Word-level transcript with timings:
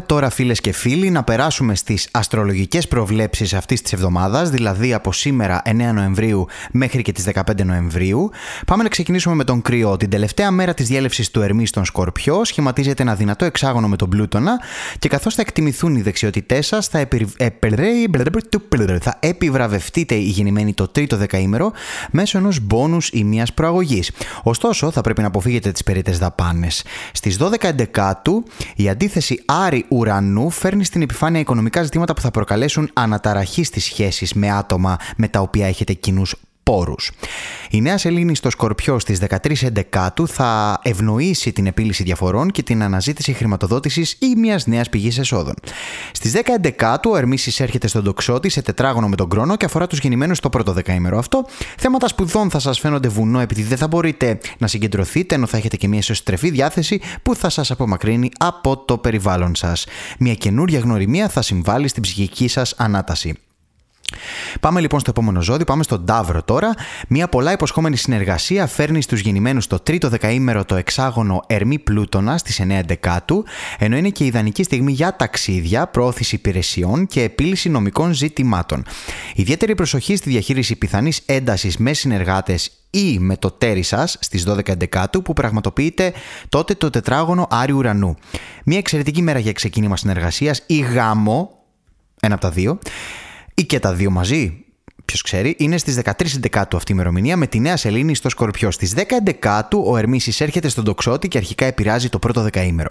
Πάμε 0.00 0.12
τώρα 0.12 0.30
φίλες 0.30 0.60
και 0.60 0.72
φίλοι 0.72 1.10
να 1.10 1.22
περάσουμε 1.22 1.74
στις 1.74 2.08
αστρολογικές 2.10 2.88
προβλέψεις 2.88 3.54
αυτής 3.54 3.82
της 3.82 3.92
εβδομάδας, 3.92 4.50
δηλαδή 4.50 4.94
από 4.94 5.12
σήμερα 5.12 5.62
9 5.64 5.92
Νοεμβρίου 5.94 6.46
μέχρι 6.72 7.02
και 7.02 7.12
τις 7.12 7.24
15 7.24 7.64
Νοεμβρίου. 7.64 8.30
Πάμε 8.66 8.82
να 8.82 8.88
ξεκινήσουμε 8.88 9.34
με 9.34 9.44
τον 9.44 9.62
κρυό. 9.62 9.96
Την 9.96 10.10
τελευταία 10.10 10.50
μέρα 10.50 10.74
της 10.74 10.88
διέλευσης 10.88 11.30
του 11.30 11.42
Ερμής 11.42 11.68
στον 11.68 11.84
Σκορπιό 11.84 12.44
σχηματίζεται 12.44 13.02
ένα 13.02 13.14
δυνατό 13.14 13.44
εξάγωνο 13.44 13.88
με 13.88 13.96
τον 13.96 14.08
Πλούτονα 14.08 14.60
και 14.98 15.08
καθώς 15.08 15.34
θα 15.34 15.40
εκτιμηθούν 15.40 15.96
οι 15.96 16.02
δεξιότητές 16.02 16.66
σας 16.66 16.86
θα, 16.86 17.08
θα 19.00 19.16
επιβραβευτείτε 19.20 20.14
η 20.14 20.28
γεννημένη 20.28 20.74
το 20.74 20.88
τρίτο 20.88 21.16
δεκαήμερο 21.16 21.72
μέσω 22.10 22.38
ενός 22.38 22.60
μπόνους 22.60 23.08
ή 23.08 23.24
μιας 23.24 23.52
προαγωγής. 23.52 24.10
Ωστόσο 24.42 24.90
θα 24.90 25.00
πρέπει 25.00 25.20
να 25.20 25.26
αποφύγετε 25.26 25.72
τις 25.72 25.82
περίτες 25.82 26.18
δαπάνες. 26.18 26.84
Στις 27.12 27.38
12 27.40 27.68
Εντεκάτου 27.68 28.44
η 28.76 28.88
αντίθεση 28.88 29.42
Άρη 29.46 29.84
Ουρανού 29.90 30.50
φέρνει 30.50 30.84
στην 30.84 31.02
επιφάνεια 31.02 31.40
οικονομικά 31.40 31.82
ζητήματα 31.82 32.14
που 32.14 32.20
θα 32.20 32.30
προκαλέσουν 32.30 32.90
αναταραχή 32.92 33.64
στις 33.64 33.84
σχέσεις 33.84 34.32
με 34.32 34.50
άτομα 34.50 34.96
με 35.16 35.28
τα 35.28 35.40
οποία 35.40 35.66
έχετε 35.66 35.92
κοινούς 35.92 36.34
πόρους. 36.70 37.10
Η 37.70 37.80
νέα 37.80 37.98
σελήνη 37.98 38.34
στο 38.34 38.50
Σκορπιό 38.50 38.98
στις 38.98 39.18
13 39.18 39.62
Εντεκάτου 39.62 40.28
θα 40.28 40.80
ευνοήσει 40.82 41.52
την 41.52 41.66
επίλυση 41.66 42.02
διαφορών 42.02 42.50
και 42.50 42.62
την 42.62 42.82
αναζήτηση 42.82 43.32
χρηματοδότησης 43.32 44.16
ή 44.18 44.34
μιας 44.36 44.66
νέας 44.66 44.88
πηγής 44.88 45.18
εσόδων. 45.18 45.54
Στις 46.12 46.32
10 46.32 46.40
Εντεκάτου 46.54 47.10
ο 47.10 47.16
Ερμής 47.16 47.60
έρχεται 47.60 47.86
στον 47.86 48.04
τοξότη 48.04 48.48
σε 48.48 48.62
τετράγωνο 48.62 49.08
με 49.08 49.16
τον 49.16 49.28
κρόνο 49.28 49.56
και 49.56 49.64
αφορά 49.64 49.86
τους 49.86 49.98
γεννημένους 49.98 50.36
στο 50.36 50.48
πρώτο 50.48 50.72
δεκαήμερο 50.72 51.18
αυτό. 51.18 51.46
Θέματα 51.78 52.08
σπουδών 52.08 52.50
θα 52.50 52.58
σας 52.58 52.78
φαίνονται 52.78 53.08
βουνό 53.08 53.40
επειδή 53.40 53.62
δεν 53.62 53.78
θα 53.78 53.88
μπορείτε 53.88 54.38
να 54.58 54.66
συγκεντρωθείτε 54.66 55.34
ενώ 55.34 55.46
θα 55.46 55.56
έχετε 55.56 55.76
και 55.76 55.88
μια 55.88 55.98
εσωστρεφή 55.98 56.50
διάθεση 56.50 57.00
που 57.22 57.34
θα 57.34 57.48
σας 57.48 57.70
απομακρύνει 57.70 58.30
από 58.38 58.76
το 58.76 58.98
περιβάλλον 58.98 59.54
σας. 59.54 59.86
Μια 60.18 60.34
καινούρια 60.34 60.78
γνωριμία 60.78 61.28
θα 61.28 61.42
συμβάλλει 61.42 61.88
στην 61.88 62.02
ψυχική 62.02 62.48
σας 62.48 62.74
ανάταση. 62.76 63.34
Πάμε 64.60 64.80
λοιπόν 64.80 65.00
στο 65.00 65.10
επόμενο 65.10 65.42
ζώδιο, 65.42 65.64
πάμε 65.64 65.82
στον 65.82 66.04
Ταύρο 66.04 66.42
τώρα. 66.42 66.74
Μια 67.08 67.28
πολλά 67.28 67.52
υποσχόμενη 67.52 67.96
συνεργασία 67.96 68.66
φέρνει 68.66 69.02
στους 69.02 69.20
γεννημένους 69.20 69.66
το 69.66 69.78
τρίτο 69.78 70.08
δεκαήμερο 70.08 70.64
το 70.64 70.74
εξάγωνο 70.74 71.42
Ερμή 71.46 71.78
Πλούτονα 71.78 72.38
στις 72.38 72.60
9 72.62 72.80
Δεκάτου, 72.86 73.44
ενώ 73.78 73.96
είναι 73.96 74.08
και 74.08 74.24
ιδανική 74.24 74.62
στιγμή 74.62 74.92
για 74.92 75.16
ταξίδια, 75.16 75.86
προώθηση 75.86 76.34
υπηρεσιών 76.34 77.06
και 77.06 77.22
επίλυση 77.22 77.68
νομικών 77.68 78.12
ζητημάτων. 78.12 78.84
Ιδιαίτερη 79.34 79.74
προσοχή 79.74 80.16
στη 80.16 80.30
διαχείριση 80.30 80.76
πιθανής 80.76 81.20
έντασης 81.26 81.76
με 81.76 81.92
συνεργάτες 81.92 82.70
ή 82.90 83.18
με 83.18 83.36
το 83.36 83.50
τέρι 83.50 83.82
σας 83.82 84.16
στις 84.20 84.44
12 84.48 84.76
Δεκάτου 84.76 85.22
που 85.22 85.32
πραγματοποιείται 85.32 86.12
τότε 86.48 86.74
το 86.74 86.90
τετράγωνο 86.90 87.46
Άριου 87.50 87.76
Ουρανού. 87.76 88.16
Μια 88.64 88.78
εξαιρετική 88.78 89.22
μέρα 89.22 89.38
για 89.38 89.52
ξεκίνημα 89.52 89.96
συνεργασίας 89.96 90.62
ή 90.66 90.78
γάμο, 90.78 91.50
ένα 92.20 92.34
από 92.34 92.42
τα 92.42 92.50
δύο 92.50 92.78
ή 93.60 93.64
και 93.64 93.78
τα 93.78 93.92
δύο 93.92 94.10
μαζί, 94.10 94.64
ποιος 95.04 95.22
ξέρει, 95.22 95.54
είναι 95.58 95.78
στις 95.78 96.00
13 96.04 96.12
Δεκάτου 96.40 96.76
αυτή 96.76 96.92
η 96.92 96.94
ημερομηνία 96.98 97.36
με 97.36 97.46
τη 97.46 97.60
νέα 97.60 97.76
σελήνη 97.76 98.14
στο 98.14 98.28
Σκορπιό. 98.28 98.70
Στις 98.70 98.94
10 98.96 99.00
Δεκάτου 99.24 99.84
ο 99.86 99.96
Ερμή 99.96 100.16
εισέρχεται 100.16 100.68
στον 100.68 100.84
τοξότη 100.84 101.28
και 101.28 101.38
αρχικά 101.38 101.64
επηρεάζει 101.64 102.08
το 102.08 102.18
πρώτο 102.18 102.42
δεκαήμερο. 102.42 102.90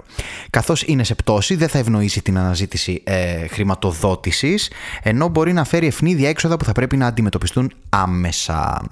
Καθώς 0.50 0.84
είναι 0.84 1.04
σε 1.04 1.16
πτώση, 1.16 1.56
δεν 1.56 1.68
θα 1.68 1.78
ευνοήσει 1.78 2.22
την 2.22 2.38
αναζήτηση 2.38 3.02
ε, 3.04 3.48
χρηματοδότησης, 3.48 4.72
ενώ 5.04 5.28
μπορεί 5.28 5.54
να 5.54 5.64
φέρει 5.64 5.88
ευνίδια 5.88 6.30
έξοδα 6.30 6.58
που 6.58 6.66
θα 6.66 6.72
πρέπει 6.72 6.98
να 6.98 7.08
αντιμετωπιστούν 7.08 7.72
άμεσα. 7.90 8.90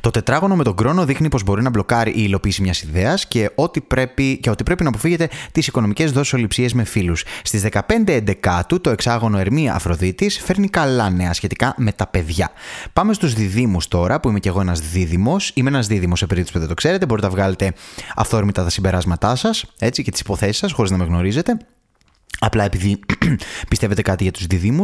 Το 0.00 0.10
τετράγωνο 0.10 0.56
με 0.56 0.64
τον 0.64 0.74
χρόνο 0.78 1.04
δείχνει 1.04 1.28
πως 1.28 1.42
μπορεί 1.42 1.62
να 1.62 1.70
μπλοκάρει 1.70 2.10
η 2.10 2.14
υλοποίηση 2.16 2.62
μιας 2.62 2.82
ιδέας 2.82 3.26
και, 3.26 3.50
ότι 3.54 3.80
πρέπει, 3.80 4.38
και 4.38 4.50
ότι 4.50 4.62
πρέπει 4.62 4.82
να 4.82 4.88
αποφύγετε 4.88 5.28
τις 5.52 5.66
οικονομικές 5.66 6.12
δοσοληψίες 6.12 6.72
με 6.72 6.84
φίλους. 6.84 7.24
Στις 7.42 7.62
15 7.62 7.80
Εντεκάτου, 8.06 8.80
το 8.80 8.90
εξάγωνο 8.90 9.38
Ερμή 9.38 9.70
Αφροδίτης 9.70 10.38
φέρνει 10.38 10.68
καλά 10.68 11.10
νέα 11.10 11.32
σχετικά 11.32 11.74
με 11.76 11.92
τα 11.92 12.06
παιδιά. 12.06 12.50
Πάμε 12.92 13.12
στους 13.12 13.34
διδήμου 13.34 13.78
τώρα, 13.88 14.20
που 14.20 14.28
είμαι 14.28 14.38
και 14.38 14.48
εγώ 14.48 14.60
ένας 14.60 14.80
δίδυμος. 14.80 15.50
Είμαι 15.54 15.68
ένας 15.68 15.86
δίδυμος 15.86 16.18
σε 16.18 16.26
περίπτωση 16.26 16.52
που 16.52 16.58
δεν 16.58 16.68
το 16.68 16.74
ξέρετε. 16.74 17.06
Μπορείτε 17.06 17.26
να 17.26 17.32
βγάλετε 17.32 17.72
αυθόρμητα 18.14 18.62
τα 18.62 18.70
συμπεράσματά 18.70 19.36
σας 19.36 19.64
και 19.92 20.10
τις 20.10 20.20
υποθέσεις 20.20 20.56
σας, 20.56 20.72
χωρίς 20.72 20.90
να 20.90 20.96
με 20.96 21.04
γνωρίζετε. 21.04 21.56
Απλά 22.38 22.64
επειδή 22.64 23.00
πιστεύετε 23.68 24.02
κάτι 24.02 24.22
για 24.22 24.32
τους 24.32 24.46
διδήμου 24.46 24.82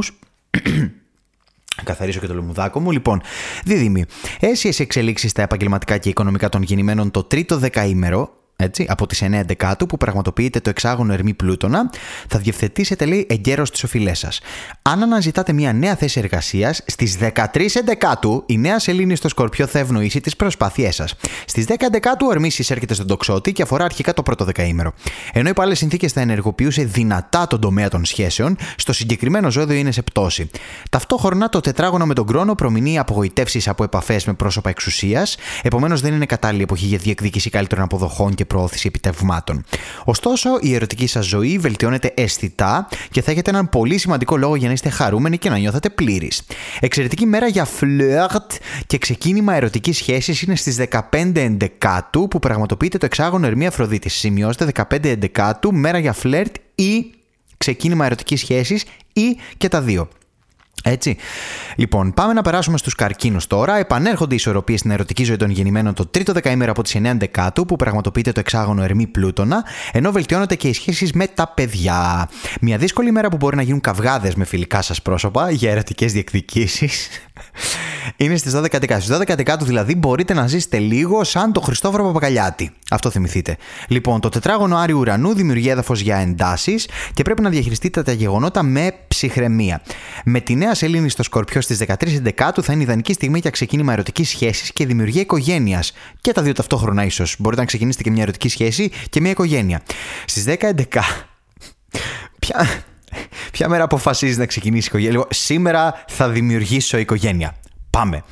καθαρίσω 1.85 2.21
και 2.21 2.27
το 2.27 2.35
λουμουδάκο 2.35 2.81
μου. 2.81 2.91
Λοιπόν, 2.91 3.21
δίδυμη. 3.65 4.05
Αίσιε 4.41 4.73
εξελίξεις 4.79 5.31
στα 5.31 5.43
επαγγελματικά 5.43 5.99
και 5.99 6.09
οικονομικά 6.09 6.49
των 6.49 6.63
γεννημένων 6.63 7.11
το 7.11 7.23
τρίτο 7.23 7.59
δεκαήμερο 7.59 8.38
έτσι, 8.63 8.87
από 8.89 9.07
τις 9.07 9.23
9 9.23 9.43
Δεκάτου 9.47 9.87
που 9.87 9.97
πραγματοποιείται 9.97 10.61
το 10.61 10.71
εξάγωνο 10.71 11.13
Ερμή 11.13 11.35
Πλούτονα, 11.35 11.91
θα 12.29 12.39
διευθετήσετε 12.39 13.05
λέει 13.05 13.27
εγκαίρως 13.29 13.71
τις 13.71 13.85
οφειλές 13.85 14.19
σας. 14.19 14.41
Αν 14.83 15.03
αναζητάτε 15.03 15.53
μια 15.53 15.73
νέα 15.73 15.97
θέση 15.97 16.19
εργασίας, 16.21 16.83
στις 16.87 17.17
13 17.17 17.83
Δεκάτου 17.85 18.43
η 18.47 18.59
νέα 18.59 18.79
σελήνη 18.79 19.17
στο 19.17 19.29
Σκορπιό 19.29 19.67
θα 19.67 19.79
ευνοήσει 19.79 20.21
τις 20.21 20.37
προσπάθειές 20.37 20.95
σας. 20.95 21.15
Στις 21.47 21.65
10 21.65 21.75
Δεκάτου 21.91 22.27
ο 22.29 22.31
Ερμής 22.31 22.59
εισέρχεται 22.59 22.95
στον 22.95 23.07
τοξότη 23.07 23.53
και 23.53 23.63
αφορά 23.63 23.85
αρχικά 23.85 24.15
το 24.15 24.23
πρώτο 24.23 24.45
δεκαήμερο. 24.45 24.93
Ενώ 25.33 25.49
υπό 25.49 25.63
άλλε 25.63 25.75
συνθήκες 25.75 26.13
θα 26.13 26.21
ενεργοποιούσε 26.21 26.85
δυνατά 26.85 27.47
τον 27.47 27.61
τομέα 27.61 27.89
των 27.89 28.05
σχέσεων, 28.05 28.57
στο 28.77 28.93
συγκεκριμένο 28.93 29.51
ζώδιο 29.51 29.77
είναι 29.77 29.91
σε 29.93 30.03
πτώση. 30.03 30.51
Ταυτόχρονα 30.91 31.49
το 31.49 31.61
τετράγωνο 31.61 32.07
με 32.07 32.15
τον 32.15 32.27
κρόνο 32.27 32.55
προμηνύει 32.55 32.99
απογοητεύσεις 32.99 33.69
από 33.69 33.85
επαφές 33.85 34.25
με 34.25 34.33
πρόσωπα 34.33 34.71
εξουσίας, 34.71 35.37
επομένως 35.63 36.01
δεν 36.01 36.15
είναι 36.15 36.27
κατάλληλη 36.27 36.63
εποχή 36.63 36.87
για 36.87 36.99
διεκδίκηση 36.99 37.51
καλύτερων 37.51 37.85
αποδοχών 37.85 38.35
και 38.35 38.47
προώθηση 38.49 38.87
επιτευγμάτων. 38.87 39.65
Ωστόσο, 40.05 40.49
η 40.61 40.75
ερωτική 40.75 41.07
σας 41.07 41.27
ζωή 41.27 41.59
βελτιώνεται 41.59 42.13
αισθητά 42.17 42.89
και 43.11 43.23
θα 43.23 43.31
έχετε 43.31 43.51
έναν 43.51 43.69
πολύ 43.69 43.99
σημαντικό 43.99 44.37
λόγο 44.37 44.57
για 44.57 44.67
να 44.67 44.73
είστε 44.73 44.89
χαρούμενοι 44.89 45.39
και 45.39 45.49
να 45.49 45.59
νιώθετε 45.59 45.91
πλήρεις. 45.91 46.43
Εξαιρετική 46.81 47.27
μέρα 47.27 47.47
για 47.47 47.65
φλερτ 47.65 48.53
και 48.87 48.99
ξεκίνημα 48.99 49.55
ερωτικής 49.55 49.97
σχέσης 49.97 50.43
είναι 50.43 50.57
στις 50.57 50.77
15 51.11 51.37
Εντεκάτου 51.37 52.29
που 52.29 52.39
πραγματοποιείται 52.39 52.99
το 52.99 53.07
εξάγωνο 53.07 53.47
Ερμή 53.47 53.67
Αφροδίτης. 53.67 54.15
Σημειώστε 54.15 54.71
15 54.75 55.05
Εντεκάτου, 55.05 55.75
μέρα 55.75 55.99
για 55.99 56.13
φλερτ 56.13 56.57
ή 56.75 57.11
ξεκίνημα 57.57 58.07
ερωτικής 58.07 58.41
σχέσης 58.41 58.85
ή 59.13 59.37
και 59.57 59.69
τα 59.69 59.81
δύο. 59.81 60.09
Έτσι. 60.85 61.17
Λοιπόν, 61.77 62.15
πάμε 62.15 62.33
να 62.33 62.43
περάσουμε 62.43 62.79
στους 62.79 62.95
καρκίνους 62.95 63.47
τώρα. 63.47 63.79
Επανέρχονται 63.79 64.33
οι 64.33 64.37
ισορροπίες 64.37 64.79
στην 64.79 64.91
ερωτική 64.91 65.25
ζωή 65.25 65.37
των 65.37 65.51
γεννημένων 65.51 65.95
το 65.95 66.07
τρίτο 66.07 66.33
δεκαήμερο 66.33 66.71
από 66.71 66.83
τις 66.83 66.95
9 66.97 67.15
Δεκάτου, 67.19 67.67
που 67.67 67.77
πραγματοποιείται 67.77 68.33
το 68.33 68.41
εξάγωνο 68.41 68.83
Ερμή 68.83 69.07
Πλούτονα, 69.07 69.65
ενώ 69.93 70.13
βελτιώνονται 70.13 70.55
και 70.55 70.69
οι 70.69 70.73
σχέσεις 70.73 71.13
με 71.13 71.27
τα 71.27 71.49
παιδιά. 71.49 72.29
Μια 72.61 72.77
δύσκολη 72.79 73.11
μέρα 73.11 73.29
που 73.29 73.37
μπορεί 73.37 73.57
να 73.57 73.63
γίνουν 73.63 73.81
καυγάδες 73.81 74.35
με 74.35 74.45
φιλικά 74.45 74.83
σας 74.83 75.03
πρόσωπα 75.03 75.51
για 75.51 75.71
ερωτικές 75.71 76.13
διεκδικήσεις. 76.13 77.09
Είναι 78.17 78.37
στις 78.37 78.57
12 78.57 78.71
Δεκάτου. 78.71 79.03
Στις 79.03 79.17
12 79.17 79.35
Δεκάτου 79.37 79.65
δηλαδή 79.65 79.95
μπορείτε 79.95 80.35
να 80.35 80.47
ζήσετε 80.47 80.79
λίγο 80.79 81.25
σαν 81.25 81.53
το 81.53 81.61
Χριστόφορο 81.61 82.05
Παπακαλιάτη. 82.05 82.71
Αυτό 82.91 83.11
θυμηθείτε. 83.11 83.57
Λοιπόν, 83.89 84.21
το 84.21 84.29
τετράγωνο 84.29 84.77
Άριου 84.77 84.99
Ουρανού 84.99 85.35
δημιουργεί 85.35 85.69
έδαφος 85.69 86.01
για 86.01 86.17
εντάσεις 86.17 86.89
και 87.15 87.23
πρέπει 87.23 87.43
να 87.43 87.51
διαχειριστείτε 87.51 88.03
τα 88.03 88.13
γεγονότα 88.13 88.63
με 88.63 88.93
ψυχραιμία. 89.09 89.83
Με 90.25 90.41
τη 90.41 90.55
νέα 90.55 90.68
σελήνη 90.75 91.09
στο 91.09 91.23
Σκορπιό 91.23 91.61
στις 91.61 91.79
13 91.87 91.95
Δεκάτου 92.21 92.63
θα 92.63 92.73
είναι 92.73 92.83
ιδανική 92.83 93.13
στιγμή 93.13 93.39
για 93.39 93.51
ξεκίνημα 93.51 93.93
ερωτικής 93.93 94.29
σχέσης 94.29 94.73
και 94.73 94.87
δημιουργία 94.87 95.21
οικογένειας. 95.21 95.93
Και 96.21 96.33
τα 96.33 96.43
δύο 96.43 96.53
ταυτόχρονα 96.53 97.05
ίσως. 97.05 97.37
Μπορείτε 97.39 97.61
να 97.61 97.67
ξεκινήσετε 97.67 98.03
και 98.05 98.11
μια 98.11 98.23
ερωτική 98.23 98.49
σχέση 98.49 98.91
και 99.11 99.21
μια 99.21 99.31
οικογένεια. 99.31 99.83
Στις 100.27 100.45
10 100.45 100.69
11. 100.69 101.03
Ποια, 102.39 102.83
ποια 103.53 103.69
μέρα 103.69 103.85
αποφασίζεις 103.85 104.37
να 104.39 104.47
ξεκινήσεις 104.47 104.85
η 104.85 104.89
οικογένεια; 104.89 105.13
Λοιπόν, 105.13 105.29
σήμερα 105.31 106.05
θα 106.09 106.29
δημιουργήσω 106.29 106.99
οικογένεια. 106.99 107.57
Πάμε. 107.99 108.23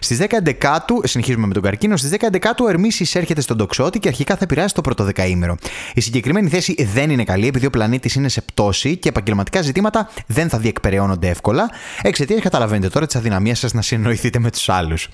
Στις 0.00 0.18
10 0.20 0.24
Δεκάτου, 0.42 1.00
συνεχίζουμε 1.04 1.46
με 1.46 1.52
τον 1.54 1.62
καρκίνο, 1.62 1.96
στις 1.96 2.10
10 2.10 2.28
Δεκάτου 2.30 2.64
ο 2.66 2.70
Ερμή 2.70 2.90
εισέρχεται 2.98 3.40
στον 3.40 3.56
τοξότη 3.56 3.98
και 3.98 4.08
αρχικά 4.08 4.34
θα 4.34 4.40
επηρεάσει 4.42 4.74
το 4.74 4.80
πρώτο 4.80 5.04
δεκαήμερο. 5.04 5.56
Η 5.94 6.00
συγκεκριμένη 6.00 6.48
θέση 6.48 6.88
δεν 6.94 7.10
είναι 7.10 7.24
καλή 7.24 7.46
επειδή 7.46 7.66
ο 7.66 7.70
πλανήτης 7.70 8.14
είναι 8.14 8.28
σε 8.28 8.40
πτώση 8.40 8.96
και 8.96 9.08
επαγγελματικά 9.08 9.62
ζητήματα 9.62 10.10
δεν 10.26 10.48
θα 10.48 10.58
διεκπεραιώνονται 10.58 11.28
εύκολα. 11.28 11.70
Εξαιτίας, 12.02 12.40
καταλαβαίνετε 12.40 12.88
τώρα, 12.88 13.06
τη 13.06 13.18
αδυναμία 13.18 13.54
σας 13.54 13.72
να 13.72 13.82
συνοηθείτε 13.82 14.38
με 14.38 14.50
τους 14.50 14.68
άλλους. 14.68 15.08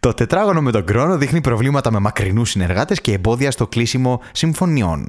Το 0.00 0.14
τετράγωνο 0.14 0.62
με 0.62 0.70
τον 0.70 0.84
κρόνο 0.84 1.16
δείχνει 1.16 1.40
προβλήματα 1.40 1.92
με 1.92 1.98
μακρινούς 1.98 2.50
συνεργάτες 2.50 3.00
και 3.00 3.12
εμπόδια 3.12 3.50
στο 3.50 3.66
κλείσιμο 3.66 4.20
συμφωνιών. 4.32 5.08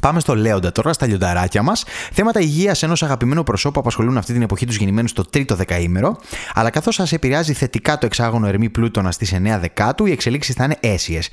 Πάμε 0.00 0.20
στο 0.20 0.36
Λέοντα 0.36 0.72
τώρα, 0.72 0.92
στα 0.92 1.06
λιονταράκια 1.06 1.62
μας. 1.62 1.84
Θέματα 2.12 2.40
υγείας 2.40 2.82
ενός 2.82 3.02
αγαπημένου 3.02 3.42
προσώπου 3.42 3.80
απασχολούν 3.80 4.16
αυτή 4.16 4.32
την 4.32 4.42
εποχή 4.42 4.66
τους 4.66 4.76
γεννημένους 4.76 5.10
στο 5.10 5.22
τρίτο 5.22 5.54
δεκαήμερο. 5.54 6.16
Αλλά 6.54 6.70
καθώς 6.70 6.94
σας 6.94 7.12
επηρεάζει 7.12 7.52
θετικά 7.52 7.98
το 7.98 8.06
εξάγωνο 8.06 8.46
ερμή 8.46 8.68
πλούτονα 8.68 9.10
στις 9.10 9.32
9 9.32 9.58
Δεκάτου, 9.60 10.06
οι 10.06 10.12
εξελίξεις 10.12 10.54
θα 10.54 10.64
είναι 10.64 10.76
αίσιες. 10.80 11.28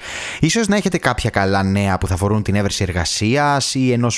σω 0.50 0.62
να 0.68 0.76
έχετε 0.76 0.98
κάποια 0.98 1.30
καλά 1.30 1.64
νέα 1.64 1.98
που 1.98 2.08
θα 2.08 2.14
αφορούν 2.14 2.44
την 2.44 2.56
έβρεση 2.56 2.84
εργασίας 2.84 3.76
ή 3.76 3.92
ενό 3.92 4.12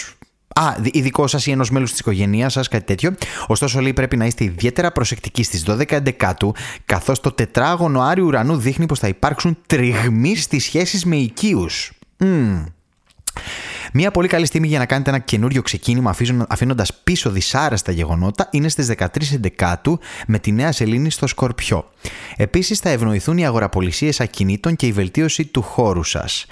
Α, 0.56 0.76
ειδικό 0.92 1.28
σας 1.28 1.46
ή 1.46 1.52
ενός 1.52 1.70
μέλους 1.70 1.92
της 1.92 2.00
οικογένειά 2.00 2.50
σας, 2.50 2.68
κάτι 2.68 2.86
τέτοιο. 2.86 3.16
Ωστόσο, 3.48 3.82
λέει 3.82 3.94
πρέπει 3.94 4.18
να 4.18 4.26
είστε 4.26 4.44
ιδιαίτερα 4.44 4.92
προσεκτικοί 4.92 5.44
στις 5.44 5.64
12 5.68 6.02
Δεκάτου, 6.02 6.54
καθώς 6.86 7.20
το 7.20 7.32
τετράγωνο 7.32 8.02
Άριου 8.02 8.26
Ουρανού 8.26 8.58
δείχνει 8.58 8.86
πως 8.86 9.00
θα 9.00 9.08
υπάρξουν 9.08 9.58
τριγμοί 9.68 10.36
στις 10.36 10.64
σχέσεις 10.64 11.06
με 11.06 11.16
οικείους. 11.16 11.92
Mm. 12.20 12.64
Μία 13.94 14.12
πολύ 14.12 14.28
καλή 14.28 14.46
στιγμή 14.46 14.68
για 14.68 14.80
να 14.80 14.86
κάνετε 14.86 15.10
ένα 15.10 15.20
καινούριο 15.20 15.62
ξεκίνημα 15.62 16.16
αφήνοντας 16.48 16.94
πίσω 17.04 17.30
δυσάρεστα 17.30 17.92
γεγονότα 17.92 18.48
είναι 18.52 18.70
στις 18.70 18.92
13 18.98 19.08
Εντεκάτου 19.34 20.00
με 20.28 20.40
τη 20.40 20.52
νέα 20.52 20.72
σελήνη 20.72 21.12
στο 21.12 21.28
Σκορπιό. 21.28 21.86
Επίσης 22.36 22.80
θα 22.80 22.90
ευνοηθούν 22.90 23.38
οι 23.38 23.46
αγοραπολισίες 23.46 24.20
ακινήτων 24.20 24.76
και 24.76 24.86
η 24.86 24.92
βελτίωση 24.92 25.46
του 25.46 25.62
χώρου 25.62 26.04
σας. 26.04 26.46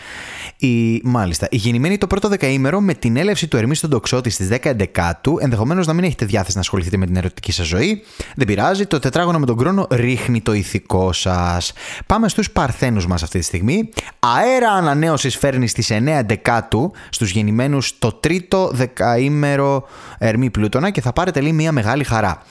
Η, 0.57 1.01
μάλιστα, 1.03 1.47
η 1.51 1.57
γεννημένη 1.57 1.97
το 1.97 2.07
πρώτο 2.07 2.27
δεκαήμερο 2.27 2.81
με 2.81 2.93
την 2.93 3.17
έλευση 3.17 3.47
του 3.47 3.57
Ερμή 3.57 3.75
στον 3.75 3.89
τοξότη 3.89 4.29
στις 4.29 4.49
10 4.51 4.57
Εντεκάτου, 4.61 5.37
ενδεχομένως 5.41 5.87
να 5.87 5.93
μην 5.93 6.03
έχετε 6.03 6.25
διάθεση 6.25 6.55
να 6.55 6.61
ασχοληθείτε 6.61 6.97
με 6.97 7.05
την 7.05 7.15
ερωτική 7.15 7.51
σας 7.51 7.65
ζωή. 7.65 8.03
Δεν 8.35 8.47
πειράζει, 8.47 8.85
το 8.85 8.99
τετράγωνο 8.99 9.39
με 9.39 9.45
τον 9.45 9.57
χρόνο 9.57 9.87
ρίχνει 9.91 10.41
το 10.41 10.53
ηθικό 10.53 11.13
σας. 11.13 11.73
Πάμε 12.05 12.29
στους 12.29 12.51
Παρθένους 12.51 13.07
μας 13.07 13.23
αυτή 13.23 13.39
τη 13.39 13.45
στιγμή. 13.45 13.89
Αέρα 14.19 14.71
ανανέωσης 14.71 15.37
φέρνει 15.37 15.67
στις 15.67 15.91
9 15.91 16.17
Εντεκάτου 16.17 16.91
στους 17.09 17.24
γεννημένους 17.31 17.99
το 17.99 18.11
τρίτο 18.11 18.69
δεκαήμερο 18.73 19.87
Ερμή 20.17 20.49
Πλούτονα 20.49 20.89
και 20.89 21.01
θα 21.01 21.13
πάρετε 21.13 21.41
λίγο 21.41 21.55
μια 21.55 21.71
μεγάλη 21.71 22.03
χαρά. 22.03 22.41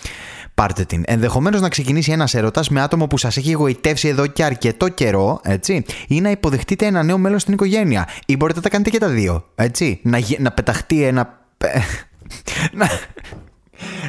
Πάρτε 0.54 0.84
την. 0.84 1.02
Ενδεχομένως 1.06 1.60
να 1.60 1.68
ξεκινήσει 1.68 2.12
ένας 2.12 2.34
έρωτα 2.34 2.62
με 2.70 2.80
άτομο 2.80 3.06
που 3.06 3.18
σας 3.18 3.36
έχει 3.36 3.50
εγωιτεύσει 3.50 4.08
εδώ 4.08 4.26
και 4.26 4.44
αρκετό 4.44 4.88
καιρό, 4.88 5.40
έτσι, 5.42 5.84
ή 6.08 6.20
να 6.20 6.30
υποδεχτείτε 6.30 6.86
ένα 6.86 7.02
νέο 7.02 7.18
μέλος 7.18 7.42
στην 7.42 7.54
οικογένεια. 7.54 8.08
Ή 8.26 8.36
μπορείτε 8.36 8.58
να 8.58 8.64
τα 8.64 8.70
κάνετε 8.70 8.90
και 8.90 8.98
τα 8.98 9.08
δύο, 9.08 9.44
έτσι. 9.54 10.00
Να, 10.02 10.18
να 10.38 10.50
πεταχτεί 10.50 11.02
ένα. 11.02 11.38
να, 12.72 12.88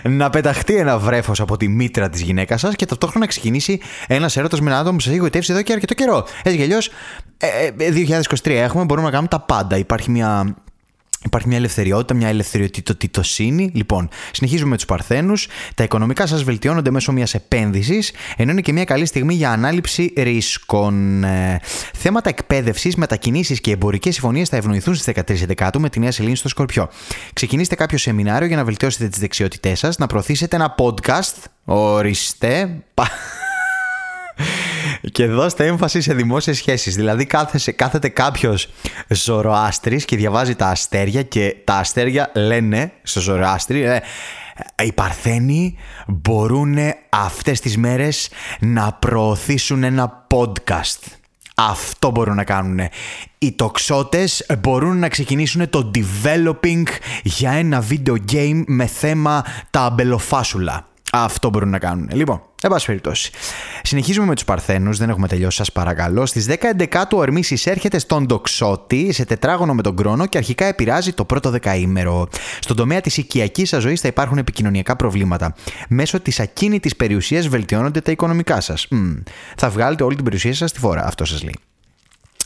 να 0.03 0.29
πεταχτεί 0.29 0.75
ένα 0.75 0.97
βρέφος 0.97 1.39
από 1.39 1.57
τη 1.57 1.67
μήτρα 1.67 2.09
της 2.09 2.21
γυναίκας 2.21 2.59
σας 2.59 2.75
και 2.75 2.85
ταυτόχρονα 2.85 3.19
να 3.19 3.31
ξεκινήσει 3.31 3.79
ένας 4.07 4.37
έρωτα 4.37 4.61
με 4.61 4.69
ένα 4.69 4.79
άτομο 4.79 4.95
που 4.95 5.01
σας 5.01 5.11
έχει 5.11 5.19
γοητεύσει 5.19 5.51
εδώ 5.51 5.61
και 5.61 5.73
αρκετό 5.73 5.93
καιρό. 5.93 6.25
Έτσι 6.43 6.57
κι 6.57 6.63
αλλιώς, 6.63 6.89
2023 7.37 8.49
έχουμε, 8.49 8.83
μπορούμε 8.83 9.05
να 9.05 9.11
κάνουμε 9.11 9.29
τα 9.29 9.39
πάντα. 9.39 9.77
Υπάρχει 9.77 10.11
μια 10.11 10.55
Υπάρχει 11.25 11.47
μια 11.47 11.57
ελευθεριότητα, 11.57 12.13
μια 12.13 12.27
ελευθεριοτητοσύνη. 12.27 13.71
Λοιπόν, 13.73 14.09
συνεχίζουμε 14.31 14.69
με 14.69 14.75
τους 14.75 14.85
Παρθένους. 14.85 15.47
Τα 15.75 15.83
οικονομικά 15.83 16.27
σας 16.27 16.43
βελτιώνονται 16.43 16.91
μέσω 16.91 17.11
μιας 17.11 17.33
επένδυσης, 17.33 18.11
ενώ 18.37 18.51
είναι 18.51 18.61
και 18.61 18.73
μια 18.73 18.83
καλή 18.83 19.05
στιγμή 19.05 19.33
για 19.33 19.51
ανάληψη 19.51 20.13
ρίσκων. 20.17 21.23
Ε, 21.23 21.59
θέματα 21.93 22.29
εκπαίδευσης, 22.29 22.95
μετακινήσεις 22.95 23.61
και 23.61 23.71
εμπορικές 23.71 24.13
συμφωνίες 24.13 24.49
θα 24.49 24.57
ευνοηθούν 24.57 24.95
στις 24.95 25.05
13 25.05 25.45
Δεκάτου 25.45 25.79
με 25.79 25.89
τη 25.89 25.99
νέα 25.99 26.11
σελήνη 26.11 26.35
στο 26.35 26.47
Σκορπιό. 26.47 26.89
Ξεκινήστε 27.33 27.75
κάποιο 27.75 27.97
σεμινάριο 27.97 28.47
για 28.47 28.57
να 28.57 28.63
βελτιώσετε 28.63 29.07
τις 29.07 29.19
δεξιότητές 29.19 29.79
σας, 29.79 29.97
να 29.97 30.07
προωθήσετε 30.07 30.55
ένα 30.55 30.75
podcast. 30.77 31.33
Ορίστε 31.65 32.83
και 35.11 35.25
δώστε 35.25 35.65
έμφαση 35.65 36.01
σε 36.01 36.13
δημόσιες 36.13 36.57
σχέσεις. 36.57 36.95
Δηλαδή 36.95 37.25
κάθεσε, 37.25 37.71
κάθεται 37.71 38.09
κάποιος 38.09 38.69
ζωροάστρης 39.07 40.05
και 40.05 40.15
διαβάζει 40.15 40.55
τα 40.55 40.67
αστέρια 40.67 41.23
και 41.23 41.55
τα 41.63 41.73
αστέρια 41.73 42.31
λένε 42.35 42.91
στο 43.03 43.19
ζωροάστρη 43.19 43.81
ε, 43.81 44.01
οι 44.83 44.91
Παρθένοι 44.93 45.77
μπορούν 46.07 46.77
αυτές 47.09 47.59
τις 47.59 47.77
μέρες 47.77 48.29
να 48.59 48.93
προωθήσουν 48.93 49.83
ένα 49.83 50.27
podcast. 50.33 50.99
Αυτό 51.55 52.11
μπορούν 52.11 52.35
να 52.35 52.43
κάνουν. 52.43 52.79
Οι 53.37 53.51
τοξότες 53.51 54.45
μπορούν 54.59 54.99
να 54.99 55.07
ξεκινήσουν 55.07 55.69
το 55.69 55.91
developing 55.95 56.83
για 57.23 57.51
ένα 57.51 57.83
video 57.89 58.15
game 58.31 58.63
με 58.67 58.85
θέμα 58.85 59.45
τα 59.69 59.81
αμπελοφάσουλα. 59.81 60.87
Αυτό 61.17 61.49
μπορούν 61.49 61.69
να 61.69 61.79
κάνουν. 61.79 62.09
Λοιπόν, 62.11 62.41
εν 62.61 62.69
πάση 62.69 62.85
περιπτώσει. 62.85 63.31
Συνεχίζουμε 63.83 64.25
με 64.25 64.35
τους 64.35 64.45
Παρθένους, 64.45 64.97
δεν 64.97 65.09
έχουμε 65.09 65.27
τελειώσει, 65.27 65.57
σας 65.57 65.71
παρακαλώ. 65.71 66.25
Στις 66.25 66.45
10 66.45 67.15
ο 67.15 67.21
Ερμή 67.21 67.43
εισέρχεται 67.49 67.99
στον 67.99 68.27
Τοξότη 68.27 69.11
σε 69.13 69.25
τετράγωνο 69.25 69.73
με 69.73 69.81
τον 69.81 69.95
Κρόνο 69.95 70.25
και 70.25 70.37
αρχικά 70.37 70.65
επηρεάζει 70.65 71.13
το 71.13 71.25
πρώτο 71.25 71.49
δεκαήμερο. 71.49 72.27
Στον 72.59 72.75
τομέα 72.75 73.01
της 73.01 73.17
οικιακής 73.17 73.69
σα 73.69 73.79
ζωής 73.79 74.01
θα 74.01 74.07
υπάρχουν 74.07 74.37
επικοινωνιακά 74.37 74.95
προβλήματα. 74.95 75.55
Μέσω 75.89 76.19
της 76.19 76.39
ακίνητης 76.39 76.95
περιουσίας 76.95 77.47
βελτιώνονται 77.47 78.01
τα 78.01 78.11
οικονομικά 78.11 78.61
σας. 78.61 78.87
Θα 79.57 79.69
βγάλετε 79.69 80.03
όλη 80.03 80.15
την 80.15 80.23
περιουσία 80.23 80.53
σας 80.53 80.69
στη 80.69 80.79
φορά, 80.79 81.05
αυτό 81.05 81.25
σας 81.25 81.43
λέει. 81.43 81.55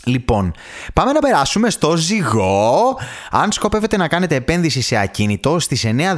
Λοιπόν, 0.04 0.54
πάμε 0.94 1.12
να 1.12 1.19
περάσουμε 1.19 1.69
στο 1.69 1.98
ζυγό. 1.98 2.98
Αν 3.31 3.51
σκοπεύετε 3.51 3.98
να 3.98 4.07
κάνετε 4.07 4.36
επένδυση 4.36 4.81
σε 4.81 4.98
ακίνητο, 4.98 5.60
στις 5.60 5.86
9 5.86 6.16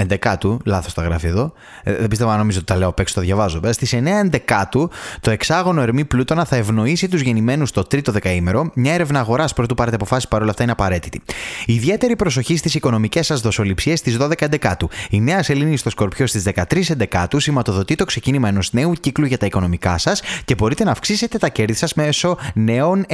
Εντεκάτου, 0.00 0.58
λάθος 0.64 0.94
τα 0.94 1.02
γράφει 1.02 1.26
εδώ. 1.26 1.52
Ε, 1.82 1.94
δεν 1.94 2.08
πιστεύω 2.08 2.30
να 2.30 2.36
νομίζω 2.36 2.58
ότι 2.58 2.66
τα 2.66 2.76
λέω 2.76 2.88
απ' 2.88 3.10
το 3.10 3.20
διαβάζω. 3.20 3.60
Στις 3.70 3.92
9 3.92 4.20
Εντεκάτου, 4.24 4.90
το 5.20 5.30
εξάγωνο 5.30 5.80
Ερμή 5.82 6.04
Πλούτονα 6.04 6.44
θα 6.44 6.56
ευνοήσει 6.56 7.08
τους 7.08 7.20
γεννημένους 7.20 7.70
το 7.70 7.82
τρίτο 7.82 8.12
δεκαήμερο. 8.12 8.70
Μια 8.74 8.92
έρευνα 8.94 9.20
αγοράς 9.20 9.52
πρωτού 9.52 9.74
πάρετε 9.74 9.96
αποφάσεις 9.96 10.28
παρόλα 10.28 10.50
αυτά 10.50 10.62
είναι 10.62 10.72
απαραίτητη. 10.72 11.22
Ιδιαίτερη 11.66 12.16
προσοχή 12.16 12.56
στις 12.56 12.74
οικονομικές 12.74 13.26
σας 13.26 13.40
δοσοληψίες 13.40 13.98
στις 13.98 14.16
12 14.16 14.32
Εντεκάτου. 14.38 14.88
Η 15.10 15.20
νέα 15.20 15.42
σελήνη 15.42 15.76
στο 15.76 15.90
Σκορπιό 15.90 16.26
στις 16.26 16.42
13 16.42 16.90
Εντεκάτου 16.90 17.40
σηματοδοτεί 17.40 17.94
το 17.94 18.04
ξεκίνημα 18.04 18.48
ενός 18.48 18.72
νέου 18.72 18.92
κύκλου 18.92 19.26
για 19.26 19.38
τα 19.38 19.46
οικονομικά 19.46 19.98
σας 19.98 20.22
και 20.44 20.54
μπορείτε 20.54 20.84
να 20.84 20.90
αυξήσετε 20.90 21.38
τα 21.38 21.48
κέρδη 21.48 21.74
σας 21.74 21.94
μέσω 21.94 22.38
νέων 22.54 23.04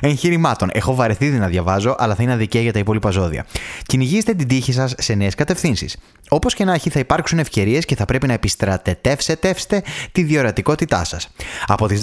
εγχειρημάτων. 0.00 0.70
Έχω 0.72 0.94
βαρεθεί 0.94 1.26
να 1.28 1.46
διαβάζω, 1.46 1.96
αλλά 1.98 2.14
θα 2.14 2.22
είναι 2.22 2.32
αδικαία 2.32 2.62
για 2.62 2.72
τα 2.72 2.78
υπόλοιπα 2.78 3.10
ζώδια. 3.10 3.46
Κυνηγήστε 3.86 4.34
την 4.34 4.48
τύχη 4.48 4.72
σας 4.72 4.94
σε 4.98 5.14
νέες 5.14 5.34
κατευθύνσεις. 5.34 5.96
Όπως 6.28 6.54
και 6.54 6.64
να 6.64 6.74
έχει, 6.74 6.90
θα 6.90 6.98
υπάρξουν 6.98 7.38
ευκαιρίες 7.38 7.84
και 7.84 7.96
θα 7.96 8.04
πρέπει 8.04 8.26
να 8.26 8.32
επιστρατετεύσετε 8.32 9.82
τη 10.12 10.22
διορατικότητά 10.22 11.04
σας. 11.04 11.28
Από 11.66 11.86
τις 11.86 12.02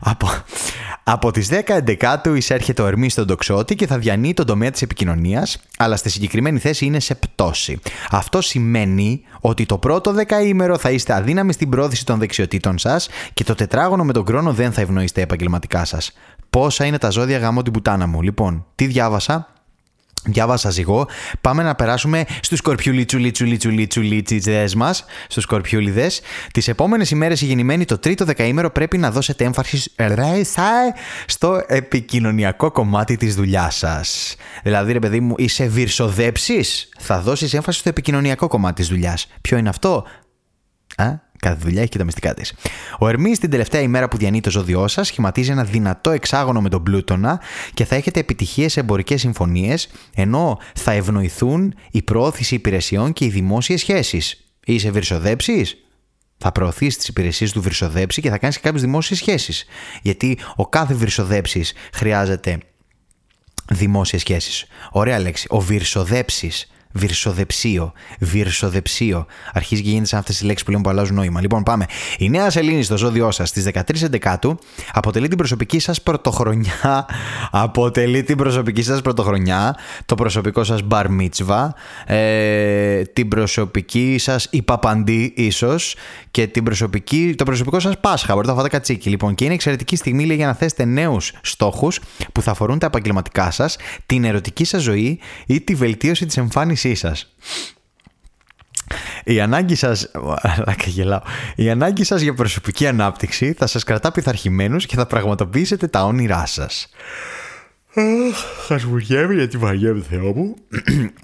από... 0.00 0.28
από 1.04 1.30
τις 1.30 1.48
10 1.50 1.60
Εντεκάτου 1.66 2.34
εισέρχεται 2.34 2.82
ο 2.82 2.86
Ερμής 2.86 3.12
στον 3.12 3.26
τοξότη 3.26 3.74
και 3.74 3.86
θα 3.86 3.98
διανύει 3.98 4.34
τον 4.34 4.46
τομέα 4.46 4.70
της 4.70 4.82
επικοινωνίας, 4.82 5.58
αλλά 5.76 5.96
στη 5.96 6.10
συγκεκριμένη 6.10 6.58
θέση 6.58 6.84
είναι 6.84 7.00
σε 7.00 7.14
πτώση. 7.14 7.80
Αυτό 8.10 8.40
σημαίνει 8.40 9.22
ότι 9.40 9.66
το 9.66 9.78
πρώτο 9.78 10.12
δεκαήμερο 10.12 10.78
θα 10.78 10.90
είστε 10.90 11.14
αδύναμοι 11.14 11.52
στην 11.52 11.68
πρόθεση 11.68 12.06
των 12.06 12.18
δεξιοτήτων 12.18 12.78
σας 12.78 13.08
και 13.34 13.44
το 13.44 13.54
τετράγωνο 13.54 14.04
με 14.04 14.12
τον 14.12 14.24
χρόνο 14.26 14.52
δεν 14.52 14.72
θα 14.72 14.80
ευνοήσετε 14.80 15.20
επαγγελματικά 15.20 15.84
σας. 15.84 16.12
Πόσα 16.50 16.84
είναι 16.84 16.98
τα 16.98 17.10
ζώδια 17.10 17.38
γάμο 17.38 17.62
την 17.62 17.72
πουτάνα 17.72 18.06
μου; 18.06 18.22
Λοιπόν, 18.22 18.66
τι 18.74 18.86
διάβασα; 18.86 19.52
Διάβασα 20.24 20.70
ζυγό. 20.70 21.08
Πάμε 21.40 21.62
να 21.62 21.74
περάσουμε 21.74 22.24
στους 22.40 22.58
σκορπιούλιτσουλίτσουλίτσουλίτσουλίτσιδε 22.58 24.68
μα, 24.76 24.94
στου 25.28 25.40
σκορπιούλιδε. 25.40 26.10
Τι 26.52 26.62
επόμενε 26.66 27.04
ημέρε 27.10 27.34
οι 27.34 27.44
γεννημένοι 27.44 27.84
το 27.84 27.98
τρίτο 27.98 28.24
δεκαήμερο 28.24 28.70
πρέπει 28.70 28.98
να 28.98 29.10
δώσετε 29.10 29.44
έμφαση 29.44 29.90
στο 31.26 31.62
επικοινωνιακό 31.66 32.70
κομμάτι 32.70 33.16
τη 33.16 33.30
δουλειά 33.30 33.70
σα. 33.70 34.00
Δηλαδή, 34.62 34.92
ρε 34.92 34.98
παιδί 34.98 35.20
μου, 35.20 35.34
είσαι 35.38 35.66
βυρσοδέψει, 35.66 36.64
θα 36.98 37.20
δώσει 37.20 37.48
έμφαση 37.52 37.78
στο 37.78 37.88
επικοινωνιακό 37.88 38.48
κομμάτι 38.48 38.82
τη 38.82 38.88
δουλειά. 38.88 39.18
Ποιο 39.40 39.56
είναι 39.56 39.68
αυτό, 39.68 40.06
Α, 40.96 41.12
Κάθε 41.42 41.58
δουλειά 41.60 41.80
έχει 41.80 41.90
και 41.90 41.98
τα 41.98 42.04
μυστικά 42.04 42.34
της. 42.34 42.54
Ο 42.98 43.08
Ερμής, 43.08 43.38
την 43.38 43.50
τελευταία 43.50 43.80
ημέρα 43.80 44.08
που 44.08 44.16
διανύει 44.16 44.40
το 44.40 44.50
ζώδιό 44.50 44.88
σας, 44.88 45.06
σχηματίζει 45.06 45.50
ένα 45.50 45.64
δυνατό 45.64 46.10
εξάγωνο 46.10 46.60
με 46.60 46.68
τον 46.68 46.82
Πλούτονα 46.82 47.40
και 47.74 47.84
θα 47.84 47.94
έχετε 47.94 48.20
επιτυχίες 48.20 48.72
σε 48.72 48.80
εμπορικές 48.80 49.20
συμφωνίες, 49.20 49.88
ενώ 50.14 50.58
θα 50.74 50.92
ευνοηθούν 50.92 51.74
η 51.90 52.02
προώθηση 52.02 52.54
υπηρεσιών 52.54 53.12
και 53.12 53.24
οι 53.24 53.28
δημόσιες 53.28 53.80
σχέσεις. 53.80 54.44
Είσαι 54.66 54.90
βυρσοδέψη, 54.90 55.66
θα 56.38 56.52
προωθήσεις 56.52 56.96
τις 56.96 57.08
υπηρεσίες 57.08 57.52
του 57.52 57.62
βυρσοδέψη 57.62 58.20
και 58.20 58.30
θα 58.30 58.38
κάνεις 58.38 58.56
και 58.56 58.62
κάποιες 58.62 58.82
δημόσιες 58.82 59.18
σχέσεις. 59.18 59.64
Γιατί 60.02 60.38
ο 60.56 60.68
κάθε 60.68 60.94
βυρσοδέψη 60.94 61.64
χρειάζεται 61.92 62.58
δημόσιες 63.68 64.20
σχέσεις. 64.20 64.64
Ωραία 64.90 65.18
λέξη. 65.18 65.46
Ο 65.50 65.60
βυρσοδέψη 65.60 66.50
Βυρσοδεψίο. 66.92 67.92
Βυρσοδεψίο. 68.18 69.26
Αρχίζει 69.52 69.82
και 69.82 69.88
γίνεται 69.88 70.06
σαν 70.06 70.18
αυτές 70.18 70.38
τι 70.38 70.44
λέξεις 70.44 70.64
που 70.64 70.70
λέμε 70.70 70.82
που 70.82 70.90
αλλάζουν 70.90 71.14
νόημα. 71.14 71.40
Λοιπόν, 71.40 71.62
πάμε. 71.62 71.86
Η 72.18 72.30
νέα 72.30 72.50
σελήνη 72.50 72.82
στο 72.82 72.96
ζώδιό 72.96 73.30
σας 73.30 73.48
στις 73.48 73.64
13 73.64 73.82
Δεκάτου 74.10 74.58
αποτελεί 74.92 75.28
την 75.28 75.36
προσωπική 75.36 75.78
σας 75.78 76.02
πρωτοχρονιά. 76.02 77.06
αποτελεί 77.50 78.22
την 78.22 78.36
προσωπική 78.36 78.82
σας 78.82 79.00
πρωτοχρονιά. 79.00 79.76
Το 80.06 80.14
προσωπικό 80.14 80.64
σας 80.64 80.82
μπαρ 80.82 81.10
μίτσβα. 81.10 81.74
Ε, 82.06 83.02
την 83.02 83.28
προσωπική 83.28 84.16
σας 84.18 84.48
υπαπαντή, 84.50 85.32
ίσως. 85.36 85.96
Και 86.30 86.46
την 86.46 86.64
προσωπική, 86.64 87.34
το 87.36 87.44
προσωπικό 87.44 87.80
σας 87.80 88.00
Πάσχα. 88.00 88.32
Μπορείτε 88.34 88.52
να 88.52 88.58
φάτε 88.58 88.68
κατσίκι. 88.68 89.08
Λοιπόν, 89.08 89.34
και 89.34 89.44
είναι 89.44 89.54
εξαιρετική 89.54 89.96
στιγμή 89.96 90.26
λέει, 90.26 90.36
για 90.36 90.46
να 90.46 90.54
θέσετε 90.54 90.84
νέους 90.84 91.32
στόχους 91.42 92.00
που 92.32 92.42
θα 92.42 92.50
αφορούν 92.50 92.78
τα 92.78 92.86
επαγγελματικά 92.86 93.50
σας, 93.50 93.76
την 94.06 94.24
ερωτική 94.24 94.64
σας 94.64 94.82
ζωή 94.82 95.18
ή 95.46 95.60
τη 95.60 95.74
βελτίωση 95.74 96.26
της 96.26 96.36
εμφάνισή 96.88 97.26
η 99.24 99.40
ανάγκη 99.40 99.74
σας, 99.74 100.10
η 101.56 101.70
ανάγκη 101.70 102.04
σας 102.04 102.20
για 102.20 102.34
προσωπική 102.34 102.86
ανάπτυξη 102.86 103.54
θα 103.58 103.66
σας 103.66 103.84
κρατά 103.84 104.12
πειθαρχημένους 104.12 104.86
και 104.86 104.96
θα 104.96 105.06
πραγματοποιήσετε 105.06 105.86
τα 105.86 106.04
όνειρά 106.04 106.46
σας. 106.46 106.88
Χασμουριέμαι 108.66 109.34
γιατί 109.34 109.56
βαριέμαι 109.56 110.02
Θεό 110.10 110.32
μου. 110.34 110.54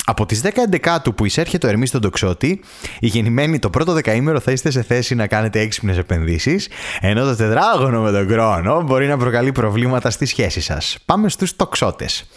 Από 0.05 0.27
τις 0.27 0.41
10 0.41 0.49
11 0.71 1.13
που 1.15 1.25
εισέρχεται 1.25 1.67
ο 1.67 1.71
Ερμής 1.71 1.89
στον 1.89 2.01
τοξότη, 2.01 2.61
οι 3.01 3.07
γεννημένοι 3.07 3.59
το 3.59 3.71
πρώτο 3.71 3.93
δεκαήμερο 3.93 4.41
θα 4.41 4.53
είστε 4.53 4.71
σε 4.71 4.83
θέση 4.83 5.15
να 5.15 5.27
κάνετε 5.27 5.61
έξυπνες 5.61 5.99
επενδύσεις, 5.99 6.69
ενώ 7.01 7.25
το 7.25 7.37
τετράγωνο 7.37 8.01
με 8.01 8.11
τον 8.11 8.29
χρόνο 8.29 8.83
μπορεί 8.83 9.07
να 9.07 9.17
προκαλεί 9.17 9.53
προβλήματα 9.53 10.11
στη 10.11 10.27
σχέση 10.27 10.61
σας. 10.61 10.99
Πάμε 11.05 11.29
στους 11.29 11.57
τοξότες. 11.57 12.29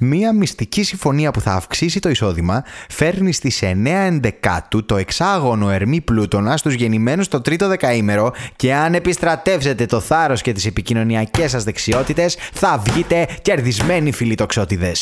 Μία 0.00 0.32
μυστική 0.32 0.82
συμφωνία 0.82 1.30
που 1.30 1.40
θα 1.40 1.52
αυξήσει 1.52 2.00
το 2.00 2.08
εισόδημα 2.08 2.64
φέρνει 2.88 3.32
στις 3.32 3.60
9 3.62 3.74
ενδεκάτου 3.84 4.84
το 4.84 4.96
εξάγωνο 4.96 5.70
ερμή 5.70 6.00
πλούτονα 6.00 6.56
στους 6.56 6.74
γεννημένους 6.74 7.28
το 7.28 7.40
τρίτο 7.40 7.68
δεκαήμερο 7.68 8.32
και 8.56 8.74
αν 8.74 8.94
επιστρατεύσετε 8.94 9.86
το 9.86 10.00
θάρρος 10.00 10.42
και 10.42 10.52
τις 10.52 10.66
επικοινωνιακές 10.66 11.50
σας 11.50 11.64
δεξιότητες, 11.64 12.36
θα 12.52 12.82
βγείτε 12.86 13.26
κερδισμένοι 13.42 14.12
φιλιτοξότιδε. 14.12 14.92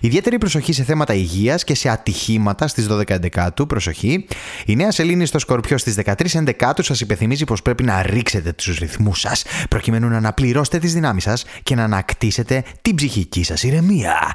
Ιδιαίτερη 0.00 0.38
προσοχή 0.38 0.72
σε 0.72 0.82
θέματα 0.82 1.14
υγείας 1.14 1.64
και 1.64 1.74
σε 1.74 1.88
ατυχήματα 1.88 2.68
στις 2.68 2.86
12 2.90 3.10
ενδεκάτου. 3.10 3.66
Προσοχή. 3.66 4.26
Η 4.66 4.76
νέα 4.76 4.90
σελήνη 4.90 5.26
στο 5.26 5.38
Σκορπιό 5.38 5.78
στις 5.78 5.94
13 5.94 6.34
ενδεκάτου 6.34 6.82
σας 6.82 7.00
υπενθυμίζει 7.00 7.44
πως 7.44 7.62
πρέπει 7.62 7.82
να 7.82 8.02
ρίξετε 8.02 8.52
τους 8.52 8.78
ρυθμούς 8.78 9.20
σας 9.20 9.42
προκειμένου 9.68 10.08
να 10.08 10.16
αναπληρώσετε 10.16 10.78
τις 10.78 10.92
δυνάμεις 10.92 11.22
σας 11.22 11.44
και 11.62 11.74
να 11.74 11.84
ανακτήσετε 11.84 12.62
την 12.82 12.94
ψυχική 12.94 13.44
σας 13.44 13.62
ηρεμία. 13.62 14.34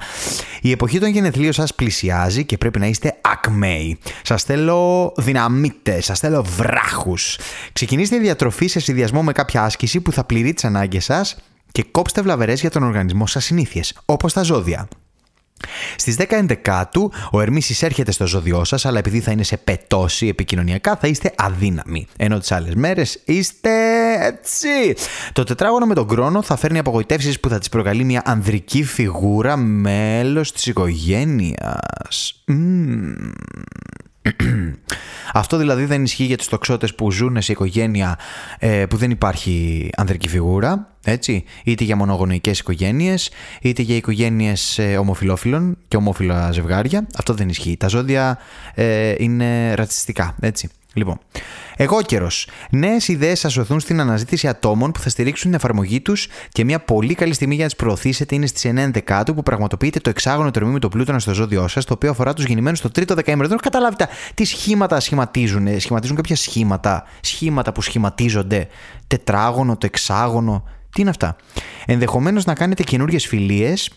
Η 0.62 0.72
εποχή 0.72 1.00
των 1.00 1.10
γενεθλίων 1.10 1.54
σας 1.54 1.76
πλησιάζει 1.76 2.46
και 2.46 2.58
πρέπει 2.58 2.80
να 2.80 2.86
είστε 2.86 3.18
ακμαίοι. 3.22 3.98
Σας 4.24 4.44
θέλω 4.44 5.14
δυναμίτες, 5.18 6.06
σας 6.06 6.20
θέλω 6.20 6.44
βράχους. 6.44 7.38
Ξεκινήστε 7.74 8.18
διατροφή 8.18 8.68
σε 8.68 8.80
συνδυασμό 8.80 9.24
με 9.24 9.32
κάποια 9.32 9.64
άσκηση 9.64 10.02
που 10.02 10.12
θα 10.12 10.24
πληρεί 10.24 10.54
τις 10.54 10.64
ανάγκες 10.64 11.04
σας 11.04 11.38
και 11.72 11.84
κόψτε 11.92 12.22
βλαβερές 12.22 12.62
για 12.62 12.70
τον 12.70 12.84
οργανισμό 12.84 13.28
σας 13.28 13.46
συνήθειες, 13.46 13.98
όπως 14.06 14.34
τα 14.34 14.42
ζώδια. 14.42 14.88
Στις 15.96 16.16
10 16.20 16.26
Ενδεκάτου 16.30 17.12
ο 17.32 17.42
Ερμής 17.42 17.70
εισέρχεται 17.70 18.12
στο 18.12 18.28
ζώδιό 18.28 18.64
σας, 18.64 18.86
αλλά 18.86 19.00
επειδή 19.00 19.20
θα 19.20 19.32
είναι 19.32 19.44
σε 19.44 19.58
πετώση 19.58 20.28
επικοινωνιακά 20.28 20.96
θα 20.96 21.08
είστε 21.08 21.34
αδύναμοι. 21.38 22.08
Ενώ 22.18 22.40
τις 22.40 22.52
άλλες 22.52 22.74
μέρες 22.76 23.22
είστε 23.26 23.70
έτσι. 24.26 24.96
Το 25.34 25.44
τετράγωνο 25.44 25.86
με 25.86 25.94
τον 25.94 26.10
χρόνο 26.10 26.42
θα 26.42 26.56
φέρνει 26.56 26.80
απογοητεύσεις 26.80 27.40
που 27.40 27.50
θα 27.50 27.60
τις 27.60 27.70
προκαλεί 27.70 28.04
μια 28.04 28.22
ανδρική 28.26 28.84
φιγούρα 28.84 29.58
μέλος 29.58 30.52
της 30.52 30.66
οικογένειας. 30.66 32.44
Αυτό 35.34 35.58
δηλαδή 35.58 35.86
δεν 35.86 36.04
ισχύει 36.04 36.24
για 36.24 36.38
τους 36.38 36.48
τοξότες 36.48 36.96
που 36.96 37.12
ζουν 37.12 37.42
σε 37.42 37.52
οικογένεια 37.52 38.20
ε, 38.60 38.86
που 38.86 38.98
δεν 38.98 39.12
υπάρχει 39.12 39.90
ανδρική 39.98 40.30
φιγούρα, 40.30 40.94
έτσι, 41.04 41.44
είτε 41.64 41.84
για 41.84 41.96
μονογονεϊκές 41.96 42.60
οικογένειες, 42.60 43.32
είτε 43.62 43.82
για 43.82 43.96
οικογένειες 43.96 44.78
ε, 44.80 44.98
ομοφιλόφιλων 44.98 45.78
και 45.88 45.98
ομόφυλα 45.98 46.52
ζευγάρια. 46.52 47.08
Αυτό 47.18 47.34
δεν 47.34 47.50
ισχύει. 47.50 47.78
Τα 47.78 47.88
ζώδια 47.88 48.38
ε, 48.74 49.16
είναι 49.18 49.74
ρατσιστικά, 49.74 50.36
έτσι. 50.40 50.70
Λοιπόν, 50.94 51.20
εγώ 51.76 52.02
καιρός. 52.02 52.48
Νέες 52.70 53.08
ιδέες 53.08 53.40
σα 53.40 53.50
σωθούν 53.50 53.80
στην 53.80 54.00
αναζήτηση 54.00 54.48
ατόμων 54.48 54.92
που 54.92 55.00
θα 55.00 55.10
στηρίξουν 55.10 55.46
την 55.46 55.54
εφαρμογή 55.54 56.02
τους 56.02 56.28
και 56.50 56.64
μια 56.64 56.80
πολύ 56.80 57.14
καλή 57.14 57.34
στιγμή 57.34 57.56
για 57.56 57.64
να 57.64 57.70
τις 57.70 57.80
προωθήσετε 57.80 58.36
είναι 58.36 58.46
στις 58.46 58.72
9 58.72 58.90
Δεκάτου 58.92 59.34
που 59.34 59.44
πραγματοποιείτε 59.44 60.00
το 60.00 60.10
εξάγωνο 60.10 60.52
τρομή 60.52 60.72
με 60.72 60.80
το 60.80 60.90
πλούτονα 60.90 61.20
στο 61.20 61.34
ζώδιό 61.34 61.68
σας, 61.68 61.86
το 61.86 61.94
οποίο 61.94 62.10
αφορά 62.10 62.34
τους 62.34 62.46
γεννημένους 62.46 62.80
στο 62.80 62.90
τρίτο 62.90 63.16
δεκαήμερο. 63.16 63.48
Δεν 63.48 63.58
έχω 63.62 63.70
καταλάβει 63.70 63.96
τι 64.34 64.46
σχήματα 64.46 65.00
σχηματίζουν. 65.00 65.80
Σχηματίζουν 65.80 66.16
κάποια 66.16 66.36
σχήματα. 66.36 67.04
Σχήματα 67.22 67.72
που 67.72 67.82
σχηματίζονται. 67.82 68.68
Τετράγωνο, 69.08 69.78
το 69.78 69.86
εξάγωνο. 69.86 70.64
Τι 70.90 71.02
είναι 71.02 71.10
αυτά. 71.10 71.36
Ενδεχομένως 71.86 72.46
να 72.46 72.54
κάνετε 72.54 72.84
καινούριε 72.84 73.20
φιλίες 73.20 73.90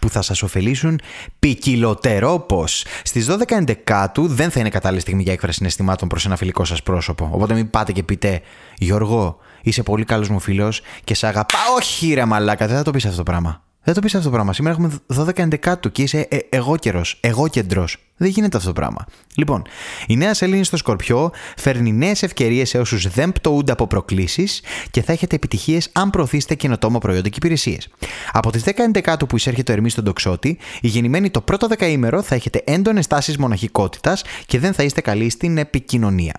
που 0.00 0.08
θα 0.08 0.22
σας 0.22 0.42
ωφελήσουν 0.42 1.00
ποικιλοτερόπως. 1.38 2.84
Στις 3.02 3.26
12 3.30 3.42
Ενδεκάτου 3.48 4.26
δεν 4.26 4.50
θα 4.50 4.60
είναι 4.60 4.68
κατάλληλη 4.68 5.00
στιγμή 5.00 5.22
για 5.22 5.32
έκφραση 5.32 5.56
συναισθημάτων 5.56 6.08
προς 6.08 6.26
ένα 6.26 6.36
φιλικό 6.36 6.64
σας 6.64 6.82
πρόσωπο. 6.82 7.30
Οπότε 7.32 7.54
μην 7.54 7.70
πάτε 7.70 7.92
και 7.92 8.02
πείτε 8.02 8.40
«Γιώργο, 8.76 9.38
είσαι 9.62 9.82
πολύ 9.82 10.04
καλός 10.04 10.28
μου 10.28 10.40
φίλος 10.40 10.80
και 11.04 11.14
σε 11.14 11.26
αγαπάω». 11.26 11.74
Όχι 11.76 12.14
ρε 12.14 12.24
μαλάκα, 12.24 12.66
δεν 12.66 12.76
θα 12.76 12.82
το 12.82 12.90
πεις 12.90 13.04
αυτό 13.04 13.16
το 13.16 13.22
πράγμα. 13.22 13.62
Δεν 13.84 13.94
το 13.94 14.00
πεις 14.00 14.14
αυτό 14.14 14.26
το 14.26 14.34
πράγμα. 14.34 14.52
Σήμερα 14.52 14.74
έχουμε 14.74 14.92
12 15.16 15.38
Ενδεκάτου 15.38 15.92
και 15.92 16.02
είσαι 16.02 16.26
ε, 16.30 16.38
εγώ 16.48 16.76
καιρός, 16.76 17.18
εγώ 17.20 17.48
κεντρός. 17.48 17.98
Δεν 18.16 18.30
γίνεται 18.30 18.56
αυτό 18.56 18.68
το 18.68 18.74
πράγμα. 18.74 19.04
Λοιπόν, 19.34 19.62
η 20.06 20.16
νέα 20.16 20.34
σελήνη 20.34 20.64
στο 20.64 20.76
Σκορπιό 20.76 21.30
φέρνει 21.56 21.92
νέες 21.92 22.22
ευκαιρίες 22.22 22.68
σε 22.68 22.78
όσους 22.78 23.08
δεν 23.08 23.32
πτωούνται 23.32 23.72
από 23.72 23.86
προκλήσεις 23.86 24.62
και 24.90 25.02
θα 25.02 25.12
έχετε 25.12 25.36
επιτυχίες 25.36 25.88
αν 25.92 26.10
προωθήσετε 26.10 26.54
καινοτόμα 26.54 26.98
προϊόντα 26.98 27.28
και 27.28 27.36
υπηρεσίες. 27.36 27.88
Από 28.32 28.50
τις 28.50 28.62
10 28.64 28.70
Ενδεκάτου 28.76 29.26
που 29.26 29.36
εισέρχεται 29.36 29.72
ο 29.72 29.74
Ερμής 29.74 29.92
στον 29.92 30.04
Τοξότη, 30.04 30.58
οι 30.80 30.88
γεννημένοι 30.88 31.30
το 31.30 31.40
πρώτο 31.40 31.66
δεκαήμερο 31.66 32.22
θα 32.22 32.34
έχετε 32.34 32.62
έντονες 32.66 33.06
τάσεις 33.06 33.36
μοναχικότητας 33.38 34.22
και 34.46 34.58
δεν 34.58 34.72
θα 34.72 34.82
είστε 34.82 35.00
καλοί 35.00 35.30
στην 35.30 35.58
επικοινωνία. 35.58 36.34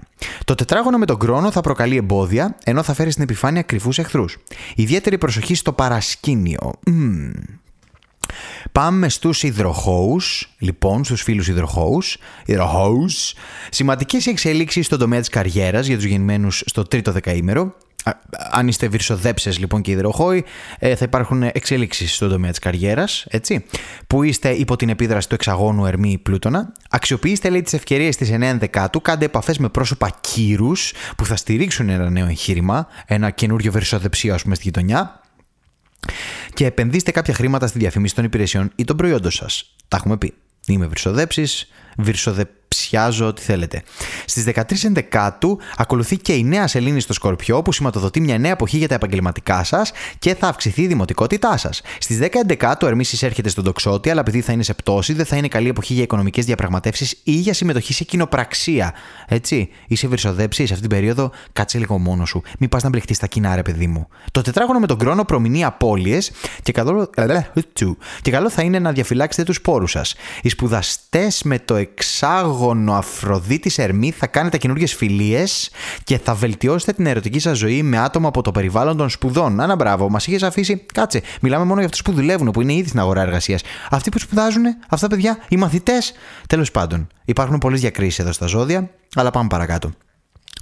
Το 0.46 0.56
τετράγωνο 0.56 0.98
με 0.98 1.06
τον 1.06 1.20
χρόνο 1.20 1.52
θα 1.52 1.62
προκαλεί 1.62 1.98
εμπόδια, 1.98 2.58
ενώ 2.64 2.84
θα 2.84 2.94
φέρει 2.94 3.12
στην 3.12 3.24
επιφάνεια 3.24 3.62
κρυφούς 3.62 3.98
εχθρούς. 4.00 4.38
Ιδιαίτερη 4.76 5.18
προσοχή 5.18 5.56
στο 5.56 5.74
παρασκήνιο. 5.74 6.74
Πάμε 8.72 9.10
στους 9.10 9.44
υδροχώους, 9.44 10.54
λοιπόν, 10.58 11.04
στους 11.04 11.22
φίλους 11.22 11.48
υδροχώους. 11.48 12.18
Υδροχώους. 12.46 13.34
Σημαντικές 13.70 14.28
εξελίξεις 14.28 14.86
στον 14.86 15.00
τομέα 15.00 15.20
της 15.20 15.30
καριέρας 15.30 15.88
για 15.88 15.96
τους 15.96 16.06
γεννημένους 16.06 16.64
στο 16.66 16.84
τρίτο 16.84 17.12
δεκαήμερο. 17.12 17.76
Αν 18.52 18.68
είστε 18.68 18.88
βυρσοδέψες 18.88 19.60
λοιπόν 19.60 19.82
και 19.82 19.92
υδροχώοι, 19.92 20.44
ε, 20.80 20.96
θα 20.96 21.06
υπάρχουν 21.06 21.44
εξελίξεις 21.44 22.16
στον 22.16 22.30
τομέα 22.30 22.50
της 22.50 22.60
καριέρας, 22.60 23.26
έτσι, 23.30 23.66
που 24.08 24.24
είστε 24.24 24.50
υπό 24.50 24.76
την 24.76 24.90
επίδραση 24.90 25.30
του 25.30 25.36
εξαγώνου 25.36 25.86
Ερμή 25.86 26.20
Πλούτονα. 26.24 26.72
Αξιοποιήστε 26.90 27.50
λέει 27.50 27.62
τις 27.62 27.74
ευκαιρίες 27.74 28.16
της 28.16 28.30
9 28.30 28.58
Δεκάτου, 28.58 29.02
κάντε 29.02 29.26
επαφές 29.26 29.58
με 29.58 29.70
πρόσωπα 29.70 30.10
κύρους 30.22 30.94
που 31.18 31.26
θα 31.26 31.36
στηρίξουν 31.36 31.90
ένα 31.90 32.10
νέο 32.10 32.26
εγχείρημα, 32.26 32.88
ένα 33.06 33.30
καινούριο 33.30 33.72
βυρσοδεψίο 33.72 34.34
ας 34.34 34.42
πούμε 34.44 34.56
στη 34.56 34.64
γειτονιά 34.64 35.23
και 36.54 36.66
επενδύστε 36.66 37.12
κάποια 37.12 37.34
χρήματα 37.34 37.68
στη 37.68 37.80
διαφήμιση 37.80 38.16
των 38.16 38.24
υπηρεσιών 38.24 38.72
ή 38.76 38.84
των 38.84 38.98
προϊόντων 38.98 39.32
σας. 39.32 39.76
Τα 39.88 39.98
έχουμε 39.98 40.18
πει. 40.18 40.34
Είμαι 40.68 40.88
βυρσοδέψη, 40.88 41.48
βυρσοδεψιάζω 42.74 43.28
ό,τι 43.28 43.42
θέλετε. 43.42 43.84
Στις 44.26 44.44
13 44.44 44.84
Ενδεκάτου 44.84 45.60
ακολουθεί 45.78 46.18
και 46.18 46.34
η 46.34 46.44
νέα 46.44 46.68
σελήνη 46.68 47.00
στο 47.00 47.14
Σκορπιό 47.14 47.62
που 47.62 47.72
σηματοδοτεί 47.72 48.20
μια 48.20 48.38
νέα 48.38 48.52
εποχή 48.52 48.78
για 48.78 48.88
τα 48.88 48.96
επαγγελματικά 48.96 49.64
σας 49.64 49.92
και 50.20 50.36
θα 50.36 50.48
αυξηθεί 50.48 50.82
η 50.82 50.88
δημοτικότητά 50.88 51.58
σας. 51.58 51.82
Στις 52.00 52.20
10 52.22 52.28
Ενδεκάτου 52.34 52.86
ο 52.86 52.90
Ερμή 52.90 53.02
εισέρχεται 53.02 53.50
στον 53.50 53.64
τοξότη, 53.64 54.10
αλλά 54.10 54.20
επειδή 54.20 54.42
θα 54.42 54.52
είναι 54.52 54.64
σε 54.64 54.74
πτώση, 54.74 55.14
δεν 55.14 55.26
θα 55.26 55.36
είναι 55.36 55.48
καλή 55.48 55.70
εποχή 55.70 55.94
για 55.94 56.04
οικονομικές 56.04 56.46
διαπραγματεύσεις 56.46 57.20
ή 57.24 57.32
για 57.32 57.54
συμμετοχή 57.54 57.94
σε 57.94 58.04
κοινοπραξία. 58.04 58.94
Έτσι, 59.28 59.70
είσαι 59.88 60.08
βυρσοδέψη 60.08 60.66
σε 60.66 60.74
αυτήν 60.74 60.90
την 60.90 60.98
περίοδο, 60.98 61.32
κάτσε 61.54 61.78
λίγο 61.78 61.98
μόνος 61.98 62.30
σου. 62.30 62.42
Μην 62.60 62.70
πας 62.70 62.84
να 62.84 62.90
μπλεχτείς 62.90 63.18
στα 63.18 63.28
κοινά, 63.28 63.56
ρε 63.56 63.62
παιδί 63.62 63.88
μου. 63.88 64.08
Το 64.32 64.42
τετράγωνο 64.42 64.80
με 64.80 64.88
τον 64.88 65.00
χρόνο 65.00 65.26
προμηνεί 65.26 65.64
απώλειες 65.64 66.32
και 66.64 66.72
καλό, 66.72 67.10
και 68.22 68.32
καλό 68.32 68.50
θα 68.50 68.62
είναι 68.62 68.80
να 68.80 68.92
διαφυλάξετε 68.92 69.44
τους 69.44 69.62
πόρους 69.62 69.92
σας. 69.92 70.16
Οι 70.42 70.50
σπουδαστές 70.50 71.44
με 71.44 71.60
το 71.60 71.76
εξάγωνο 71.76 72.63
Αφροδίτη 72.90 73.84
Ερμή 73.84 74.12
θα 74.12 74.28
κάνετε 74.28 74.58
καινούργιες 74.58 74.94
φιλίες 74.94 75.72
και 76.04 76.18
θα 76.18 76.34
βελτιώσετε 76.34 76.94
την 76.94 77.06
ερωτική 77.06 77.40
σας 77.40 77.58
ζωή 77.58 77.84
με 77.84 77.98
άτομα 77.98 78.28
από 78.28 78.42
το 78.42 78.52
περιβάλλον 78.52 78.98
των 78.98 79.10
σπουδών. 79.10 79.60
Άνα 79.60 79.76
μπράβο, 79.76 80.10
μας 80.10 80.28
είχες 80.28 80.44
αφήσει. 80.44 80.86
Κάτσε, 80.94 81.22
μιλάμε 81.42 81.66
μόνο 81.66 81.78
για 81.78 81.86
αυτούς 81.86 82.02
που 82.02 82.12
δουλεύουν, 82.12 82.52
που 82.52 82.62
είναι 82.62 82.74
ήδη 82.74 82.88
στην 82.88 83.00
αγορά 83.00 83.22
εργασίας. 83.22 83.62
Αυτοί 83.90 84.10
που 84.10 84.20
σπουδάζουν, 84.20 84.64
αυτά 84.90 85.08
παιδιά, 85.08 85.38
οι 85.50 85.58
μαθητές. 85.58 86.14
Τέλος 86.48 86.72
πάντων, 86.72 87.08
υπάρχουν 87.26 87.58
πολλές 87.58 87.80
διακρίσεις 87.80 88.20
εδώ 88.20 88.32
στα 88.32 88.46
ζώδια, 88.46 88.90
αλλά 89.16 89.32
πάμε 89.32 89.48
παρακάτω. 89.48 89.92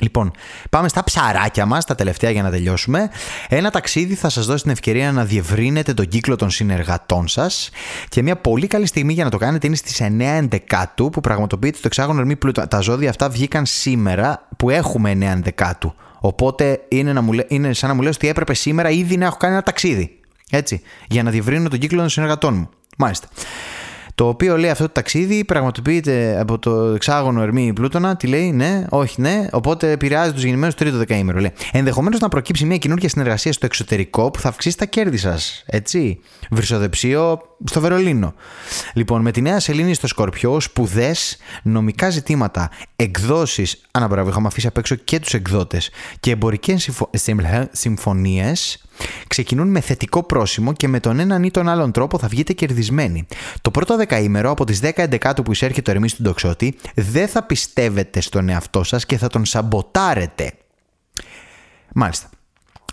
Λοιπόν, 0.02 0.32
πάμε 0.70 0.88
στα 0.88 1.04
ψαράκια 1.04 1.66
μας, 1.66 1.86
τα 1.86 1.96
τελευταία 1.96 2.32
για 2.32 2.44
να 2.44 2.50
τελειώσουμε. 2.50 3.10
Ένα 3.48 3.72
ταξίδι 3.72 4.16
θα 4.16 4.30
σας 4.30 4.46
δώσει 4.46 4.62
την 4.62 4.72
ευκαιρία 4.72 5.12
να 5.12 5.26
διευρύνετε 5.26 5.94
τον 5.94 6.08
κύκλο 6.08 6.36
των 6.36 6.50
συνεργατών 6.50 7.28
σας 7.28 7.70
και 8.10 8.22
μια 8.22 8.36
πολύ 8.36 8.68
καλή 8.68 8.86
στιγμή 8.86 9.14
για 9.14 9.24
να 9.24 9.30
το 9.30 9.38
κάνετε 9.38 9.68
είναι 9.68 9.76
στις 9.76 10.02
9 10.02 10.20
Ενδεκάτου 10.20 11.10
που 11.10 11.22
πραγματοποιείται 11.22 11.78
το 11.78 11.84
εξάγωνο 11.86 12.20
ερμή 12.20 12.36
πλούτο. 12.36 12.68
Τα 12.68 12.80
ζώδια 12.80 13.10
αυτά 13.10 13.30
βγήκαν 13.30 13.66
σήμερα 13.66 14.48
που 14.58 14.70
έχουμε 14.70 15.12
9 15.12 15.22
Ενδεκάτου. 15.22 15.94
Οπότε 16.20 16.82
είναι, 16.88 17.14
να 17.14 17.22
μου, 17.22 17.32
είναι 17.48 17.74
σαν 17.74 17.90
να 17.90 17.96
μου 17.96 18.02
λέω 18.02 18.12
ότι 18.16 18.28
έπρεπε 18.28 18.54
σήμερα 18.54 18.90
ήδη 18.90 19.18
να 19.18 19.26
έχω 19.26 19.38
κάνει 19.38 19.54
ένα 19.54 19.64
ταξίδι. 19.64 20.20
Έτσι, 20.50 20.82
για 21.08 21.24
να 21.24 21.32
διευρύνω 21.32 21.70
τον 21.70 21.80
κύκλο 21.80 22.00
των 22.00 22.10
συνεργατών 22.10 22.54
μου. 22.54 22.70
Μάλιστα. 22.98 23.28
Το 24.16 24.28
οποίο 24.28 24.58
λέει 24.58 24.70
αυτό 24.70 24.84
το 24.84 24.92
ταξίδι 24.92 25.46
πραγματοποιείται 25.46 26.40
από 26.40 26.60
το 26.60 26.72
εξάγωνο 26.72 27.42
Ερμή 27.42 27.74
Πλούτονα. 27.74 28.16
Τι 28.16 28.28
λέει, 28.28 28.52
ναι, 28.52 28.86
όχι, 28.90 29.22
ναι. 29.22 29.48
Οπότε 29.52 29.92
επηρεάζει 29.92 30.34
τους 30.34 30.44
γεννημένους 30.44 30.76
τρίτο 30.76 30.98
δεκαήμερο. 30.98 31.42
Ενδεχομένως 31.72 32.20
να 32.20 32.30
προκύψει 32.30 32.66
μια 32.66 32.78
καινούργια 32.78 33.10
συνεργασία 33.10 33.54
στο 33.54 33.66
εξωτερικό 33.66 34.32
που 34.32 34.40
θα 34.40 34.50
αυξήσει 34.50 34.78
τα 34.78 34.86
κέρδη 34.86 35.18
σας. 35.18 35.64
Έτσι. 35.66 36.20
Βρυσοδεψίο, 36.50 37.42
στο 37.64 37.82
Βερολίνο. 37.82 38.34
Λοιπόν, 38.94 39.22
με 39.22 39.32
τη 39.32 39.42
νέα 39.42 39.60
σελήνη 39.60 39.94
στο 39.94 40.08
Σκορπιό, 40.08 40.60
σπουδές, 40.60 41.38
νομικά 41.64 42.10
ζητήματα, 42.10 42.70
εκδόσεις. 42.96 43.82
Αναμπράβο, 43.92 44.30
είχαμε 44.30 44.48
αφήσει 44.48 44.68
απ' 44.68 44.78
έξω 44.78 44.96
και 44.96 45.20
τους 45.20 45.34
εκδότες. 45.34 45.90
Και 46.20 46.32
εμπορικές 46.32 46.90
συμφωνίες 47.72 48.86
ξεκινούν 49.28 49.68
με 49.68 49.80
θετικό 49.80 50.24
πρόσημο 50.24 50.74
και 50.74 50.88
με 50.88 51.00
τον 51.00 51.20
έναν 51.20 51.44
ή 51.44 51.52
τον 51.52 51.70
άλλον 51.70 51.92
τρόπο 51.92 52.18
θα 52.18 52.28
βγείτε 52.28 52.54
κερδισμένοι. 52.54 53.26
Το 53.62 53.72
πρώτο 53.72 53.98
δεκαήμερο 53.98 54.52
από 54.52 54.66
τις 54.66 54.80
10-11 54.80 55.44
που 55.44 55.52
εισέρχεται 55.52 55.82
το 55.82 55.92
Ερμή 55.92 56.10
του 56.10 56.22
Ντοξότη 56.24 56.78
δεν 56.96 57.28
θα 57.28 57.44
πιστεύετε 57.44 58.22
στον 58.22 58.50
εαυτό 58.50 58.84
σας 58.84 59.06
και 59.06 59.18
θα 59.18 59.28
τον 59.28 59.46
σαμποτάρετε. 59.46 60.54
Μάλιστα. 61.94 62.30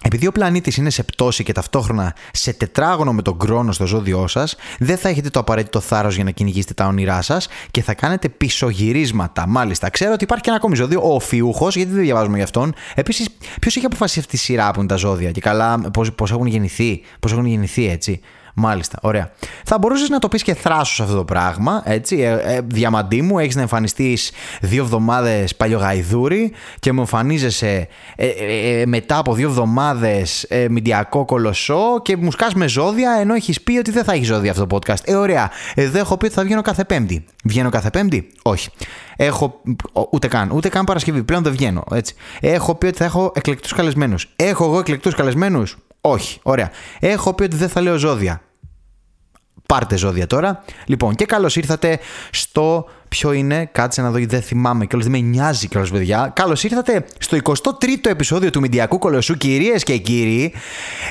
Επειδή 0.02 0.26
ο 0.26 0.32
πλανήτης 0.32 0.76
είναι 0.76 0.90
σε 0.90 1.02
πτώση 1.02 1.44
και 1.44 1.52
ταυτόχρονα 1.52 2.14
σε 2.32 2.52
τετράγωνο 2.52 3.12
με 3.12 3.22
τον 3.22 3.38
κρόνος 3.38 3.74
στο 3.74 3.86
ζώδιό 3.86 4.26
σας, 4.26 4.56
δεν 4.78 4.96
θα 4.96 5.08
έχετε 5.08 5.30
το 5.30 5.40
απαραίτητο 5.40 5.80
θάρρος 5.80 6.14
για 6.14 6.24
να 6.24 6.30
κυνηγήσετε 6.30 6.74
τα 6.74 6.86
όνειρά 6.86 7.22
σας 7.22 7.48
και 7.70 7.82
θα 7.82 7.94
κάνετε 7.94 8.28
πισωγυρίσματα. 8.28 9.46
Μάλιστα, 9.46 9.90
ξέρω 9.90 10.12
ότι 10.12 10.24
υπάρχει 10.24 10.42
και 10.42 10.48
ένα 10.48 10.58
ακόμη 10.58 10.76
ζώδιο, 10.76 11.14
ο 11.14 11.20
Φιούχος, 11.20 11.76
γιατί 11.76 11.92
δεν 11.92 12.02
διαβάζουμε 12.02 12.36
γι' 12.36 12.42
αυτόν. 12.42 12.74
Επίσης, 12.94 13.28
ποιος 13.60 13.76
έχει 13.76 13.86
αποφασίσει 13.86 14.18
αυτή 14.18 14.30
τη 14.30 14.36
σειρά 14.36 14.70
που 14.70 14.78
είναι 14.78 14.88
τα 14.88 14.96
ζώδια; 14.96 15.30
Και 15.30 15.40
καλά 15.40 15.90
πώς 16.16 16.30
έχουν 16.30 16.46
γεννηθεί, 16.46 17.00
πώς 17.20 17.32
έχουν 17.32 17.46
γεννηθεί 17.46 17.88
έτσι; 17.88 18.20
Μάλιστα, 18.60 18.98
ωραία. 19.02 19.30
Θα 19.64 19.78
μπορούσες 19.78 20.08
να 20.08 20.18
το 20.18 20.28
πεις 20.28 20.42
και 20.42 20.54
θράσος 20.54 20.94
σε 20.94 21.02
αυτό 21.02 21.16
το 21.16 21.24
πράγμα. 21.24 21.82
Έτσι. 21.84 22.20
Ε, 22.20 22.54
ε, 22.54 22.60
διαμαντή 22.64 23.22
μου, 23.22 23.38
έχεις 23.38 23.54
να 23.54 23.60
εμφανιστείς 23.60 24.30
δύο 24.60 24.82
εβδομάδες 24.82 25.56
παλιογαϊδούρι 25.56 26.52
και 26.78 26.92
μου 26.92 27.00
εμφανίζεσαι 27.00 27.88
ε, 28.16 28.26
ε, 28.26 28.80
ε 28.80 28.86
μετά 28.86 29.18
από 29.18 29.34
δύο 29.34 29.48
εβδομάδες 29.48 30.42
ε, 30.42 30.68
μηντιακό 30.68 31.24
κολοσσό 31.24 32.00
και 32.02 32.16
μου 32.16 32.30
σκάς 32.30 32.54
με 32.54 32.68
ζώδια 32.68 33.16
ενώ 33.20 33.34
έχεις 33.34 33.60
πει 33.60 33.78
ότι 33.78 33.90
δεν 33.90 34.04
θα 34.04 34.12
έχει 34.12 34.24
ζώδια 34.24 34.50
αυτό 34.50 34.66
το 34.66 34.76
podcast. 34.76 35.04
Ε, 35.04 35.14
ωραία. 35.14 35.50
Εδώ 35.74 35.98
έχω 35.98 36.16
πει 36.16 36.24
ότι 36.24 36.34
θα 36.34 36.42
βγαίνω 36.42 36.62
κάθε 36.62 36.84
Πέμπτη. 36.84 37.24
Βγαίνω 37.44 37.70
κάθε 37.70 37.90
Πέμπτη, 37.90 38.28
όχι. 38.42 38.68
Έχω. 39.16 39.60
Ούτε 40.10 40.28
καν. 40.28 40.50
Ούτε 40.50 40.68
καν 40.68 40.84
Παρασκευή. 40.84 41.22
Πλέον 41.22 41.42
δεν 41.42 41.52
βγαίνω. 41.52 41.84
Έτσι. 41.94 42.14
Έχω 42.40 42.74
πει 42.74 42.86
ότι 42.86 42.96
θα 42.96 43.04
έχω 43.04 43.32
εκλεκτούς 43.34 43.72
καλεσμένους. 43.72 44.28
Έχω 44.36 44.64
εγώ 44.64 44.78
εκλεκτούς 44.78 45.14
καλεσμένους; 45.14 45.76
Όχι. 46.00 46.38
Ωραία. 46.42 46.70
Έχω 47.00 47.34
πει 47.34 47.42
ότι 47.42 47.56
δεν 47.56 47.68
θα 47.68 47.80
λέω 47.80 47.96
ζώδια. 47.96 48.42
Πάρτε 49.72 49.96
ζώδια 49.96 50.26
τώρα. 50.26 50.64
Λοιπόν, 50.86 51.14
και 51.14 51.24
καλώς 51.24 51.56
ήρθατε 51.56 51.98
στο. 52.30 52.88
Ποιο 53.08 53.32
είναι, 53.32 53.68
κάτσε 53.72 54.02
να 54.02 54.10
δω, 54.10 54.18
δεν 54.26 54.42
θυμάμαι 54.42 54.86
κιόλας, 54.86 55.08
δεν 55.08 55.20
με 55.20 55.28
νοιάζει 55.28 55.68
κιόλας, 55.68 55.90
παιδιά. 55.90 56.32
Καλώς 56.34 56.64
ήρθατε 56.64 57.04
στο 57.18 57.36
23ο 57.36 58.10
επεισόδιο 58.10 58.50
του 58.50 58.60
Μηντιακού 58.60 58.98
Κολοσσού, 58.98 59.34
κυρίες 59.36 59.82
και 59.82 59.96
κύριοι. 59.96 60.54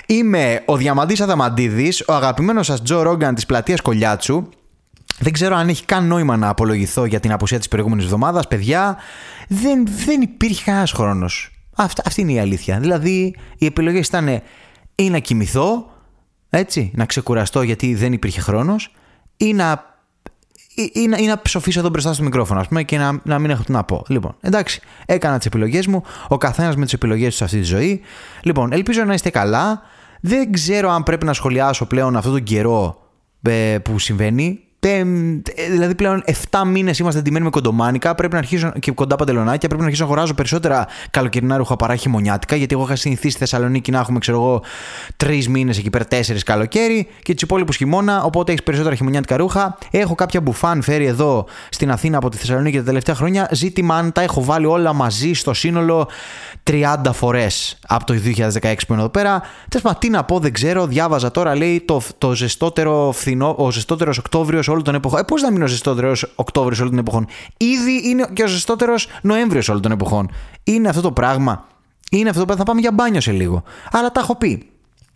Είμαι 0.06 0.62
ο 0.66 0.78
Διαμαντής 0.78 1.22
Αδαμαντίδης, 1.22 2.04
ο 2.08 2.14
αγαπημένος 2.14 2.66
σας 2.66 2.82
Τζο 2.82 3.02
Ρόγκαν 3.02 3.36
της 3.36 3.46
πλατείας 3.46 3.82
Κολιάτσου. 3.82 4.50
Δεν 5.20 5.34
ξέρω 5.34 5.56
αν 5.56 5.70
έχει 5.70 5.86
καν 5.86 6.08
νόημα 6.08 6.38
να 6.38 6.50
απολογηθώ 6.50 7.06
για 7.06 7.20
την 7.20 7.32
απουσία 7.32 7.58
της 7.58 7.68
προηγούμενης 7.68 8.04
εβδομάδας. 8.04 8.48
Παιδιά, 8.48 8.98
δεν, 9.48 9.88
δεν 10.06 10.22
υπήρχε 10.22 10.64
κανένα 10.64 10.88
χρόνο. 10.88 11.26
Αυτή, 11.76 12.02
αυτή 12.06 12.22
είναι 12.22 12.32
η 12.32 12.40
αλήθεια. 12.40 12.80
Δηλαδή, 12.80 13.36
οι 13.58 13.66
επιλογές 13.66 14.08
ήταν 14.08 14.42
ή 14.96 15.10
να 15.10 15.20
κοιμηθώ 15.20 15.86
έτσι, 16.50 16.92
να 16.96 17.06
ξεκουραστώ 17.06 17.62
γιατί 17.62 17.96
δεν 17.96 18.14
υπήρχε 18.14 18.42
χρόνος 18.42 18.96
ή 19.38 19.54
να, 19.54 19.96
ή, 20.76 20.92
ή, 20.94 21.26
να 21.26 21.42
ψοφήσω 21.42 21.80
εδώ 21.80 21.90
μπροστά 21.90 22.14
στο 22.14 22.24
μικρόφωνο 22.24 22.60
ας 22.60 22.68
πούμε, 22.68 22.84
και 22.84 22.98
να, 22.98 23.20
να 23.24 23.40
μην 23.40 23.50
έχω 23.50 23.64
τι 23.64 23.72
να 23.72 23.84
πω. 23.84 24.04
Λοιπόν, 24.08 24.36
εντάξει, 24.42 24.82
έκανα 25.06 25.38
τις 25.38 25.46
επιλογές 25.46 25.88
μου, 25.88 26.04
ο 26.28 26.38
καθένας 26.38 26.76
με 26.76 26.84
τις 26.84 26.94
επιλογές 26.94 27.30
του 27.30 27.36
σε 27.36 27.44
αυτή 27.44 27.58
τη 27.58 27.64
ζωή. 27.64 28.02
Λοιπόν, 28.42 28.72
ελπίζω 28.72 29.04
να 29.04 29.14
είστε 29.14 29.30
καλά. 29.30 29.82
Δεν 30.22 30.52
ξέρω 30.52 30.90
αν 30.90 31.04
πρέπει 31.04 31.26
να 31.26 31.34
σχολιάσω 31.34 31.86
πλέον 31.86 32.16
αυτόν 32.16 32.32
τον 32.32 32.44
καιρό 32.44 33.02
ε, 33.42 33.78
που 33.84 34.00
συμβαίνει 34.00 34.60
δηλαδή 35.70 35.96
πλέον 35.96 36.24
7 36.52 36.62
μήνες 36.66 37.00
είμαστε 37.00 37.20
εντυμένοι 37.20 37.44
με 37.44 37.50
κοντομάνικα 37.50 38.16
πρέπει 38.16 38.34
να 38.34 38.40
αρχίσω, 38.40 38.72
και 38.80 38.92
κοντά 38.92 39.16
παντελονάκια. 39.16 39.68
Πρέπει 39.68 39.78
να 39.82 39.84
αρχίσω 39.84 40.04
να 40.04 40.10
αγοράζω 40.10 40.34
περισσότερα 40.34 40.88
καλοκαιρινά 41.12 41.58
ρούχα 41.58 41.76
παρά 41.76 41.96
χειμωνιάτικα. 41.96 42.56
Γιατί 42.56 42.76
εγώ 42.76 42.84
είχα 42.84 42.96
συνηθίσει 42.96 43.30
στη 43.30 43.40
Θεσσαλονίκη 43.40 43.92
να 43.92 44.00
έχουμε, 44.00 44.20
ξέρω 44.20 44.38
εγώ, 44.38 44.62
3 45.24 45.46
μήνες 45.46 45.78
εκεί 45.78 45.90
πέρα, 45.90 46.06
4 46.10 46.44
καλοκαίρι 46.46 47.08
και 47.24 47.34
τους 47.34 47.42
υπόλοιπους 47.42 47.76
χειμώνα. 47.76 48.24
Οπότε 48.24 48.52
έχεις 48.52 48.64
περισσότερα 48.64 48.96
χειμωνιάτικα 48.96 49.38
ρούχα. 49.38 49.78
Έχω 49.92 50.16
κάποια 50.16 50.42
μπουφάν 50.42 50.82
φέρει 50.82 51.06
εδώ 51.06 51.46
στην 51.70 51.92
Αθήνα 51.92 52.18
από 52.18 52.30
τη 52.30 52.38
Θεσσαλονίκη 52.38 52.78
τα 52.78 52.84
τελευταία 52.84 53.16
χρόνια. 53.16 53.50
Ζήτημα 53.52 53.96
αν 53.96 54.12
τα 54.12 54.22
έχω 54.22 54.44
βάλει 54.44 54.66
όλα 54.66 54.94
μαζί 54.94 55.34
στο 55.34 55.54
σύνολο 55.54 56.10
30 56.72 56.96
φορές 57.14 57.80
από 57.88 58.06
το 58.06 58.14
2016 58.14 58.76
που 58.88 58.94
είναι 58.94 59.02
εδώ 59.02 59.10
πέρα. 59.10 59.42
Τέλο 59.70 59.84
πάντων, 59.84 60.00
τι 60.00 60.10
να 60.10 60.24
πω, 60.24 60.40
δεν 60.40 60.54
ξέρω. 60.54 60.88
Διάβαζα 60.88 61.32
τώρα, 61.32 61.56
λέει 61.56 61.84
το, 61.86 62.02
το 62.18 62.36
ζεστότερο 62.36 63.12
φθηνό, 63.14 63.56
ο 63.58 63.72
ζεστότερος 63.72 64.18
Οκτώβριος 64.18 64.67
όλων 64.68 64.84
των 64.84 64.96
εποχών. 64.96 65.20
Ε, 65.20 65.24
Πώς 65.24 65.42
να 65.42 65.52
μείνει 65.52 65.64
ο 65.64 65.68
ζεστότερος 65.68 66.32
Οκτώβριος 66.36 66.80
όλων 66.80 66.92
των 66.92 67.00
εποχών; 67.00 67.28
Ήδη 67.58 68.10
είναι 68.10 68.28
και 68.34 68.44
ο 68.44 68.48
ζεστότερος 68.48 69.08
Νοέμβριος 69.22 69.70
όλων 69.70 69.82
των 69.82 69.92
εποχών. 69.92 70.32
Είναι 70.64 70.90
αυτό 70.90 71.02
το 71.02 71.12
πράγμα. 71.12 71.68
Είναι 72.12 72.30
αυτό 72.30 72.40
το 72.40 72.46
πράγμα. 72.46 72.64
Θα 72.64 72.72
πάμε 72.72 72.82
για 72.82 72.92
μπάνιο 72.92 73.22
σε 73.22 73.32
λίγο. 73.32 73.64
Αλλά 73.92 74.12
τα 74.12 74.20
έχω 74.20 74.36
πει. 74.36 74.70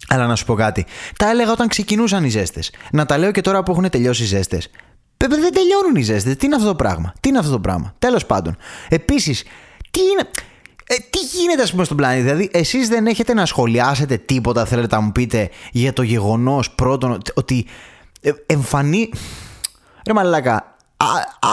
Αλλά 0.08 0.28
να 0.28 0.36
σου 0.36 0.46
πω 0.46 0.54
κάτι. 0.54 0.86
Τα 1.18 1.30
έλεγα 1.30 1.52
όταν 1.52 1.68
ξεκινούσαν 1.68 2.24
οι 2.24 2.30
ζέστες. 2.30 2.72
Να 2.92 3.06
τα 3.06 3.18
λέω 3.18 3.32
και 3.32 3.42
τώρα 3.42 3.64
που 3.64 3.72
έχουν 3.72 3.90
τελειώσει 3.90 4.24
οι 4.24 4.26
ζέστες. 4.26 4.70
Δεν 5.18 5.30
τελειώνουν 5.30 5.96
οι 5.96 6.02
ζέστες. 6.02 6.36
Τι 6.36 6.46
είναι 6.46 6.56
αυτό 6.56 6.68
το 6.68 6.76
πράγμα; 6.76 7.14
Τι 7.20 7.30
είναι 7.30 7.38
αυτό 7.38 7.52
το 7.52 7.60
πράγμα; 7.60 7.94
Τέλος 8.00 8.26
πάντων. 8.26 8.58
Επίσης, 8.90 9.44
τι 9.92 10.00
είναι. 10.00 10.30
Ε, 10.88 10.96
τι 11.10 11.20
γίνεται, 11.38 11.62
ας 11.62 11.72
πούμε, 11.72 11.84
στον 11.84 11.98
πλανήτη; 11.98 12.22
Δηλαδή, 12.22 12.50
εσείς 12.54 12.88
δεν 12.88 13.08
έχετε 13.08 13.34
να 13.34 13.46
σχολιάσετε 13.46 14.18
τίποτα, 14.18 14.66
θέλετε 14.66 14.96
να 14.96 15.02
μου 15.02 15.12
πείτε, 15.12 15.50
για 15.72 15.94
το 15.94 16.02
γεγονός 16.02 16.72
πρώτον 16.72 17.18
ότι 17.34 17.66
ε, 18.22 18.32
εμφανεί. 18.46 19.10
Ρε 20.06 20.14
μαλάκα, 20.14 20.76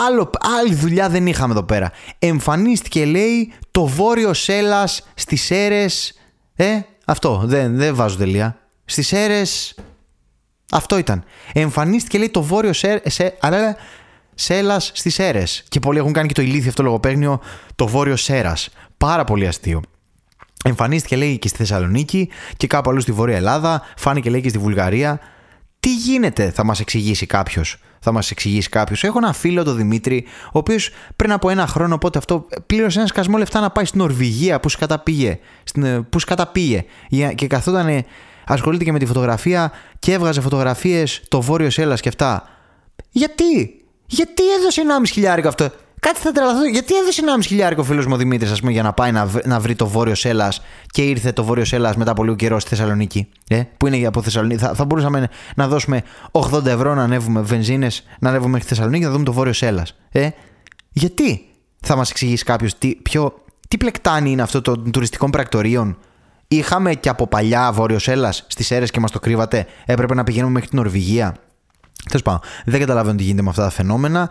άλλο, 0.07 0.31
άλλη 0.59 0.75
δουλειά 0.75 1.09
δεν 1.09 1.27
είχαμε 1.27 1.53
εδώ 1.53 1.63
πέρα. 1.63 1.93
Εμφανίστηκε, 2.19 3.05
λέει, 3.05 3.53
το 3.71 3.87
βόρειο 3.87 4.35
Σέλλας 4.35 5.07
στις 5.15 5.51
αίρες... 5.51 6.13
Ε, 6.55 6.81
αυτό, 7.05 7.43
δεν, 7.45 7.77
δεν 7.77 7.95
βάζω 7.95 8.17
τελεία. 8.17 8.59
Στις 8.85 9.13
αίρες... 9.13 9.75
Αυτό 10.71 10.99
ήταν. 10.99 11.25
Εμφανίστηκε, 11.53 12.19
λέει, 12.19 12.29
το 12.29 12.43
βόρειο 12.43 12.73
σε, 12.73 13.03
σε, 13.05 13.37
αλλά, 13.41 13.77
Σέλλας 14.35 14.91
στις 14.95 15.19
αίρες. 15.19 15.65
Και 15.69 15.81
πολλοί 15.81 15.99
έχουν 15.99 16.13
κάνει 16.13 16.29
και 16.29 16.35
το 16.35 16.43
ηλίθιο 16.43 16.69
αυτό 16.69 16.83
λογοπαίγνιο, 16.83 17.41
το 17.75 17.87
βόρειο 17.87 18.17
Σέρας. 18.17 18.69
Πάρα 18.97 19.25
πολύ 19.25 19.47
αστείο. 19.47 19.83
Εμφανίστηκε, 20.65 21.17
λέει, 21.17 21.39
και 21.39 21.49
στη 21.49 21.57
Θεσσαλονίκη 21.57 22.29
και 22.57 22.67
κάπου 22.67 22.91
αλλού 22.91 23.01
στη 23.01 23.13
Βόρεια 23.13 23.37
Ελλάδα. 23.37 23.83
Φάνηκε, 23.97 24.31
λέει, 24.31 24.41
και 24.41 24.49
στη 24.49 24.59
Βουλγαρία. 24.59 25.21
Τι 25.81 25.95
γίνεται, 25.95 26.51
θα 26.51 26.65
μας 26.65 26.81
εξηγήσει 26.81 27.27
κάποιος. 27.27 27.77
Θα 28.01 28.13
μας 28.13 28.31
εξηγήσει 28.31 28.69
κάποιος. 28.69 29.05
Έχω 29.05 29.19
ένα 29.19 29.33
φίλο, 29.33 29.65
τον 29.65 29.77
Δημήτρη, 29.77 30.25
ο 30.47 30.59
οποίος 30.59 30.91
πριν 31.17 31.33
από 31.33 31.51
ένα 31.51 31.67
χρόνο, 31.67 31.99
πότε 31.99 32.19
αυτό, 32.19 32.47
πλήρωσε 32.67 32.99
ένα 32.99 33.09
σκασμό 33.09 33.37
λεφτά 33.37 33.61
να 33.61 33.71
πάει 33.71 33.85
στην 33.85 34.01
Νορβηγία 34.01 34.61
που 34.61 34.69
σκαταπήγε. 34.69 35.39
Στην, 35.65 35.83
ε, 35.83 36.01
που 36.01 36.19
σκαταπήγε. 36.19 36.85
Και 37.35 37.47
καθόταν, 37.47 38.05
ασχολείται 38.47 38.85
και 38.85 38.93
με 38.93 38.99
τη 38.99 39.07
φωτογραφία 39.07 39.73
και 39.99 40.13
έβγαζε 40.13 40.41
φωτογραφίες 40.41 41.23
το 41.29 41.41
βόρειος 41.41 41.79
Έλλας 41.79 42.01
και 42.01 42.09
αυτά. 42.09 42.49
Γιατί, 43.11 43.85
γιατί 44.07 44.43
έδωσε 44.59 44.81
1,5 44.81 45.11
χιλιάρικο 45.13 45.49
αυτό; 45.49 45.71
Κάτι 46.01 46.21
θα 46.21 46.33
τρελαθώ. 46.33 46.65
Γιατί 46.65 46.97
έδωσε 46.97 47.23
1,5 47.39 47.43
χιλιάρικο 47.47 47.83
φίλος 47.83 48.07
μου 48.07 48.13
ο 48.15 48.17
Δημήτρης, 48.17 48.51
ας 48.51 48.61
πούμε, 48.61 48.73
για 48.73 48.83
να 48.83 48.93
πάει 48.93 49.13
να, 49.13 49.31
να 49.45 49.61
βρει 49.61 49.75
το 49.75 49.87
βόρειο 49.87 50.15
Σέλλα 50.15 50.53
και 50.87 51.03
ήρθε 51.03 51.33
το 51.33 51.45
βόρειο 51.45 51.65
Σέλλα 51.65 51.95
μετά 51.97 52.11
από 52.11 52.25
λίγο 52.25 52.37
καιρό 52.37 52.61
στη 52.61 52.69
Θεσσαλονίκη. 52.69 53.29
Ε, 53.49 53.63
που 53.77 53.87
είναι 53.87 54.07
από 54.07 54.23
Θεσσαλονίκη. 54.23 54.61
Θα, 54.61 54.75
θα 54.75 54.85
μπορούσαμε 54.85 55.29
να 55.57 55.69
δώσουμε 55.69 56.03
80 56.31 56.67
ευρώ 56.67 56.95
να 56.95 57.03
ανέβουμε 57.03 57.41
βενζίνες, 57.41 58.05
να 58.19 58.29
ανέβουμε 58.29 58.51
μέχρι 58.51 58.69
Θεσσαλονίκη 58.69 59.01
και 59.01 59.07
να 59.07 59.13
δούμε 59.13 59.25
το 59.25 59.33
βόρειο 59.33 59.53
Σέλλα. 59.53 59.87
Ε, 60.11 60.29
γιατί; 60.93 61.41
Θα 61.81 61.97
μας 61.97 62.11
εξηγήσει 62.11 62.45
κάποιος 62.45 62.79
τι, 62.79 62.97
τι 63.69 63.77
πλεκτάνη 63.77 64.31
είναι 64.31 64.43
αυτό 64.43 64.61
των 64.61 64.91
τουριστικών 64.91 65.31
πρακτορείων. 65.31 65.99
Είχαμε 66.49 66.95
και 66.95 67.09
από 67.09 67.27
παλιά 67.27 67.73
βόρειο 67.73 67.99
Σέλλα 67.99 68.33
στις 68.33 68.71
αίρε 68.71 68.87
και 68.87 69.01
μας 69.01 69.11
το 69.11 69.19
κρύβατε. 69.19 69.67
Έπρεπε 69.85 70.15
να 70.15 70.25
πηγαίνουμε 70.25 70.53
μέχρι 70.53 70.69
την 70.69 70.79
Νορβηγία. 70.79 71.35
Τέλος 72.09 72.23
πάντων, 72.23 72.41
δεν 72.65 72.81
καταλαβαίνω 72.81 73.17
τι 73.17 73.23
γίνεται 73.23 73.43
με 73.43 73.49
αυτά 73.51 73.63
τα 73.63 73.71
φαινόμενα. 73.71 74.31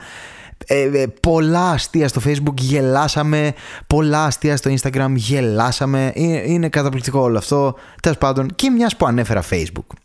Ε, 0.65 0.81
ε, 0.81 1.07
πολλά 1.07 1.69
αστεία 1.69 2.07
στο 2.07 2.21
facebook 2.25 2.57
γελάσαμε. 2.57 3.53
Πολλά 3.87 4.23
αστεία 4.25 4.57
στο 4.57 4.73
instagram 4.79 5.11
γελάσαμε. 5.15 6.11
Είναι, 6.15 6.43
είναι 6.45 6.69
καταπληκτικό 6.69 7.19
όλο 7.19 7.37
αυτό. 7.37 7.75
Τέλος 8.01 8.17
πάντων 8.17 8.47
και 8.55 8.69
μιας 8.69 8.95
που 8.95 9.05
ανέφερα 9.05 9.43
facebook. 9.49 9.95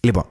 Λοιπόν 0.00 0.24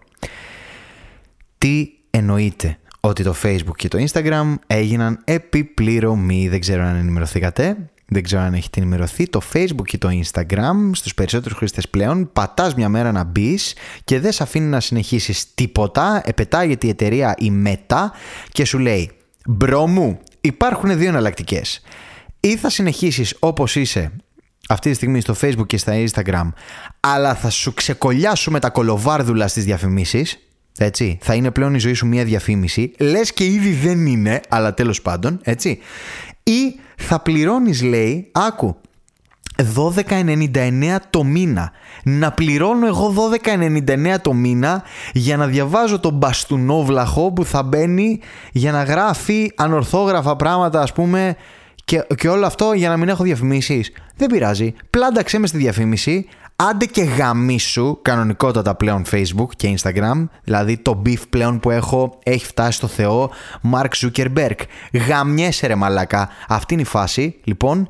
τι 1.58 1.90
εννοείται 2.10 2.78
ότι 3.00 3.24
το 3.24 3.36
facebook 3.44 3.76
και 3.76 3.88
το 3.88 4.06
instagram 4.08 4.56
έγιναν 4.68 5.22
επιπληρωμή 5.24 6.48
δεν 6.48 6.60
ξέρω 6.60 6.84
αν 6.84 6.96
ενημερωθήκατε. 6.96 7.78
Δεν 8.14 8.24
ξέρω 8.24 8.42
αν 8.42 8.54
έχετε 8.54 8.80
ενημερωθεί, 8.80 9.28
το 9.30 9.42
Facebook 9.54 9.84
και 9.84 9.98
το 9.98 10.10
Instagram 10.12 10.90
στους 10.92 11.14
περισσότερους 11.14 11.58
χρήστες 11.58 11.90
πλέον 11.90 12.30
πατάς 12.34 12.76
μια 12.76 12.90
μέρα 12.90 13.12
να 13.12 13.24
μπεις 13.24 13.76
και 14.04 14.20
δεν 14.20 14.32
σε 14.32 14.44
αφήνει 14.44 14.66
να 14.66 14.80
συνεχίσεις 14.80 15.54
τίποτα, 15.54 16.22
επετάγεται 16.26 16.88
η 16.88 16.90
εταιρεία 16.90 17.36
η 17.38 17.52
Meta 17.66 18.06
και 18.52 18.66
σου 18.66 18.80
λέει 18.80 19.12
Μπρο 19.48 19.88
μου, 19.88 20.20
υπάρχουν 20.42 20.98
δύο 20.98 21.08
εναλλακτικές. 21.08 21.82
Ή 22.40 22.56
θα 22.58 22.70
συνεχίσεις 22.70 23.36
όπως 23.40 23.76
είσαι 23.76 24.12
αυτή 24.70 24.90
τη 24.90 24.96
στιγμή 24.96 25.22
στο 25.22 25.36
facebook 25.42 25.68
και 25.68 25.78
στα 25.78 25.94
instagram 25.94 26.50
αλλά 27.00 27.36
θα 27.36 27.50
σου 27.50 27.74
ξεκολλιάσουμε 27.74 28.60
τα 28.60 28.70
κολοβάρδουλα 28.70 29.48
στις 29.48 29.64
διαφημίσεις 29.66 30.40
Έτσι, 30.78 31.18
θα 31.22 31.34
είναι 31.34 31.52
πλέον 31.52 31.74
η 31.76 31.80
ζωή 31.80 31.94
σου 31.94 32.08
μια 32.08 32.24
διαφήμιση. 32.24 32.92
Λες 33.00 33.34
και 33.34 33.46
ήδη 33.46 33.74
δεν 33.74 34.06
είναι, 34.06 34.42
αλλά 34.50 34.74
τέλος 34.74 35.02
πάντων, 35.02 35.40
έτσι. 35.44 35.80
Ή 36.44 36.80
θα 36.96 37.20
πληρώνεις, 37.20 37.82
λέει, 37.82 38.30
άκου, 38.32 38.82
12,99 39.76 40.98
το 41.10 41.24
μήνα. 41.24 41.72
Να 42.04 42.32
πληρώνω 42.32 42.88
εγώ 42.88 43.14
12,99 43.44 44.16
το 44.22 44.34
μήνα 44.34 44.84
για 45.14 45.38
να 45.38 45.46
διαβάζω 45.46 46.00
τον 46.00 46.14
μπαστουνόβλαχο 46.14 47.32
που 47.32 47.46
θα 47.46 47.64
μπαίνει 47.64 48.20
για 48.52 48.72
να 48.72 48.84
γράφει 48.84 49.52
ανορθόγραφα 49.56 50.36
πράγματα 50.36 50.82
ας 50.82 50.94
πούμε 50.94 51.36
και, 51.86 52.08
και 52.16 52.30
όλο 52.30 52.46
αυτό 52.46 52.74
για 52.74 52.90
να 52.90 52.98
μην 52.98 53.10
έχω 53.10 53.24
διαφημίσεις. 53.24 53.92
Δεν 54.16 54.28
πειράζει. 54.28 54.74
Πλάνταξέ 54.90 55.40
με 55.40 55.48
στη 55.48 55.58
διαφήμιση. 55.58 56.28
Άντε 56.56 56.86
και 56.86 57.02
γαμίσου 57.02 58.00
κανονικότατα 58.02 58.76
πλέον 58.76 59.04
Facebook 59.12 59.48
και 59.56 59.78
Instagram. 59.78 60.28
Δηλαδή 60.44 60.78
το 60.78 61.02
beef 61.06 61.22
πλέον 61.30 61.60
που 61.60 61.70
έχω 61.70 62.20
έχει 62.24 62.46
φτάσει 62.46 62.72
στο 62.72 62.88
Θεό 62.88 63.32
Mark 63.74 63.90
Zuckerberg. 64.02 64.56
Γαμιέσαι 65.08 65.68
ρε 65.68 65.76
μαλάκα. 65.76 66.30
Αυτή 66.48 66.74
είναι 66.74 66.82
η 66.82 66.86
φάση. 66.86 67.36
Λοιπόν, 67.44 67.88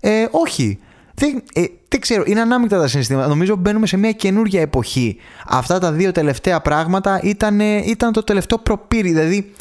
ε, 0.00 0.24
όχι. 0.30 0.78
Δεν, 1.18 1.42
ε, 1.54 1.64
δεν 1.88 2.00
ξέρω, 2.00 2.22
είναι 2.26 2.40
ανάμεικτα 2.40 2.78
τα 2.78 2.88
συναισθήματα. 2.88 3.28
Νομίζω 3.28 3.56
μπαίνουμε 3.56 3.86
σε 3.86 3.96
μια 3.96 4.12
καινούργια 4.12 4.60
εποχή. 4.60 5.16
Αυτά 5.46 5.78
τα 5.78 5.92
δύο 5.92 6.12
τελευταία 6.12 6.60
πράγματα 6.60 7.20
ήταν, 7.22 7.60
ήταν 7.60 8.12
το 8.12 8.22
τελευταίο 8.22 8.58
προπύρι. 8.58 9.08
Δηλαδή, 9.08 9.52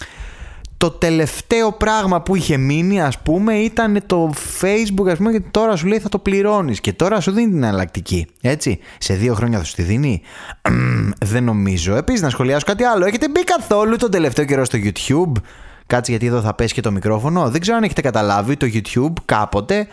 το 0.77 0.91
τελευταίο 0.91 1.71
πράγμα 1.71 2.21
που 2.21 2.35
είχε 2.35 2.57
μείνει, 2.57 3.01
ας 3.01 3.19
πούμε, 3.19 3.53
ήταν 3.53 4.03
το 4.05 4.33
Facebook, 4.61 5.07
ας 5.09 5.17
πούμε, 5.17 5.31
και 5.31 5.41
τώρα 5.51 5.75
σου 5.75 5.87
λέει 5.87 5.99
θα 5.99 6.09
το 6.09 6.19
πληρώνεις 6.19 6.81
και 6.81 6.93
τώρα 6.93 7.19
σου 7.19 7.31
δίνει 7.31 7.49
την 7.49 7.63
εναλλακτική. 7.63 8.27
Έτσι, 8.41 8.79
σε 8.97 9.13
δύο 9.13 9.33
χρόνια 9.33 9.57
θα 9.57 9.63
σου 9.63 9.75
τη 9.75 9.81
δίνει. 9.81 10.21
Δεν 11.31 11.43
νομίζω. 11.43 11.95
Επίσης, 11.95 12.21
να 12.21 12.29
σχολιάσω 12.29 12.65
κάτι 12.65 12.83
άλλο. 12.83 13.05
Έχετε 13.05 13.29
μπει 13.29 13.43
καθόλου 13.43 13.95
τον 13.95 14.11
τελευταίο 14.11 14.45
καιρό 14.45 14.65
στο 14.65 14.77
YouTube; 14.83 15.41
Κάτσε 15.87 16.11
γιατί 16.11 16.25
εδώ 16.25 16.41
θα 16.41 16.55
πέσει 16.55 16.73
και 16.73 16.81
το 16.81 16.91
μικρόφωνο. 16.91 17.49
Δεν 17.49 17.61
ξέρω 17.61 17.77
αν 17.77 17.83
έχετε 17.83 18.01
καταλάβει 18.01 18.57
το 18.57 18.67
YouTube 18.73 19.13
κάποτε. 19.25 19.87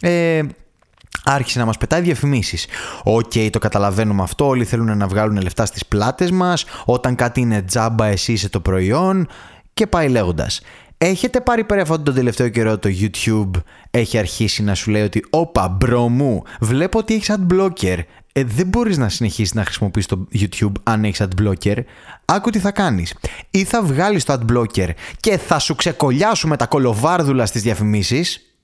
Ε, 0.00 0.42
άρχισε 1.24 1.58
να 1.58 1.64
μας 1.64 1.76
πετάει 1.78 2.00
διαφημίσεις. 2.00 2.66
Οκ, 3.02 3.32
το 3.50 3.58
καταλαβαίνουμε 3.58 4.22
αυτό, 4.22 4.46
όλοι 4.46 4.64
θέλουν 4.64 4.96
να 4.96 5.06
βγάλουν 5.06 5.42
λεφτά 5.42 5.66
στις 5.66 5.86
πλάτες 5.86 6.30
μας, 6.30 6.64
όταν 6.84 7.14
κάτι 7.14 7.40
είναι 7.40 7.62
τζάμπα 7.62 8.06
εσύ 8.06 8.32
είσαι 8.32 8.48
το 8.48 8.60
προϊόν 8.60 9.28
και 9.74 9.86
πάει 9.86 10.08
λέγοντας. 10.08 10.60
Έχετε 10.98 11.40
πάρει 11.40 11.64
πρέφα 11.64 11.82
αυτόν 11.82 12.04
τον 12.04 12.14
τελευταίο 12.14 12.48
καιρό 12.48 12.78
το 12.78 12.88
YouTube; 13.00 13.50
Έχει 13.90 14.18
αρχίσει 14.18 14.62
να 14.62 14.74
σου 14.74 14.90
λέει 14.90 15.02
ότι 15.02 15.24
«Όπα, 15.30 15.68
bro 15.68 16.08
μου, 16.08 16.42
βλέπω 16.60 16.98
ότι 16.98 17.14
έχεις 17.14 17.30
adblocker». 17.30 17.98
Ε, 18.32 18.44
δεν 18.44 18.66
μπορείς 18.66 18.98
να 18.98 19.08
συνεχίσεις 19.08 19.54
να 19.54 19.64
χρησιμοποιείς 19.64 20.06
το 20.06 20.26
YouTube 20.34 20.72
αν 20.82 21.04
έχεις 21.04 21.22
adblocker. 21.22 21.76
Άκου 22.24 22.50
τι 22.50 22.58
θα 22.58 22.70
κάνεις. 22.70 23.14
Ή 23.50 23.64
θα 23.64 23.82
βγάλεις 23.82 24.24
το 24.24 24.40
adblocker 24.40 24.88
και 25.20 25.38
θα 25.38 25.58
σου 25.58 25.74
ξεκωλιάσουμε 25.74 26.56
τα 26.56 26.66
κωλοβάρδουλα 26.66 27.46
στις 27.46 27.62
διαφημίσεις. 27.62 28.54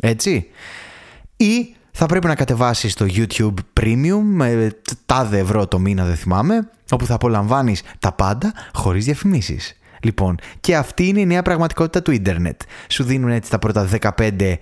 Έτσι. 0.00 0.46
Ή 1.36 1.74
θα 1.96 2.06
πρέπει 2.06 2.26
να 2.26 2.34
κατεβάσεις 2.34 2.94
το 2.94 3.06
YouTube 3.08 3.54
Premium 3.80 4.22
με 4.22 4.70
τάδε 5.06 5.38
ευρώ 5.38 5.66
το 5.66 5.78
μήνα 5.78 6.04
δεν 6.04 6.16
θυμάμαι 6.16 6.70
όπου 6.90 7.06
θα 7.06 7.14
απολαμβάνεις 7.14 7.82
τα 7.98 8.12
πάντα 8.12 8.52
χωρίς 8.72 9.04
διαφημίσεις. 9.04 9.78
Λοιπόν, 10.02 10.36
και 10.60 10.76
αυτή 10.76 11.08
είναι 11.08 11.20
η 11.20 11.26
νέα 11.26 11.42
πραγματικότητα 11.42 12.02
του 12.02 12.10
ίντερνετ. 12.10 12.60
Σου 12.88 13.04
δίνουν 13.04 13.30
έτσι 13.30 13.50
τα 13.50 13.58
πρώτα 13.58 13.88
15, 14.00 14.10
20 14.20 14.56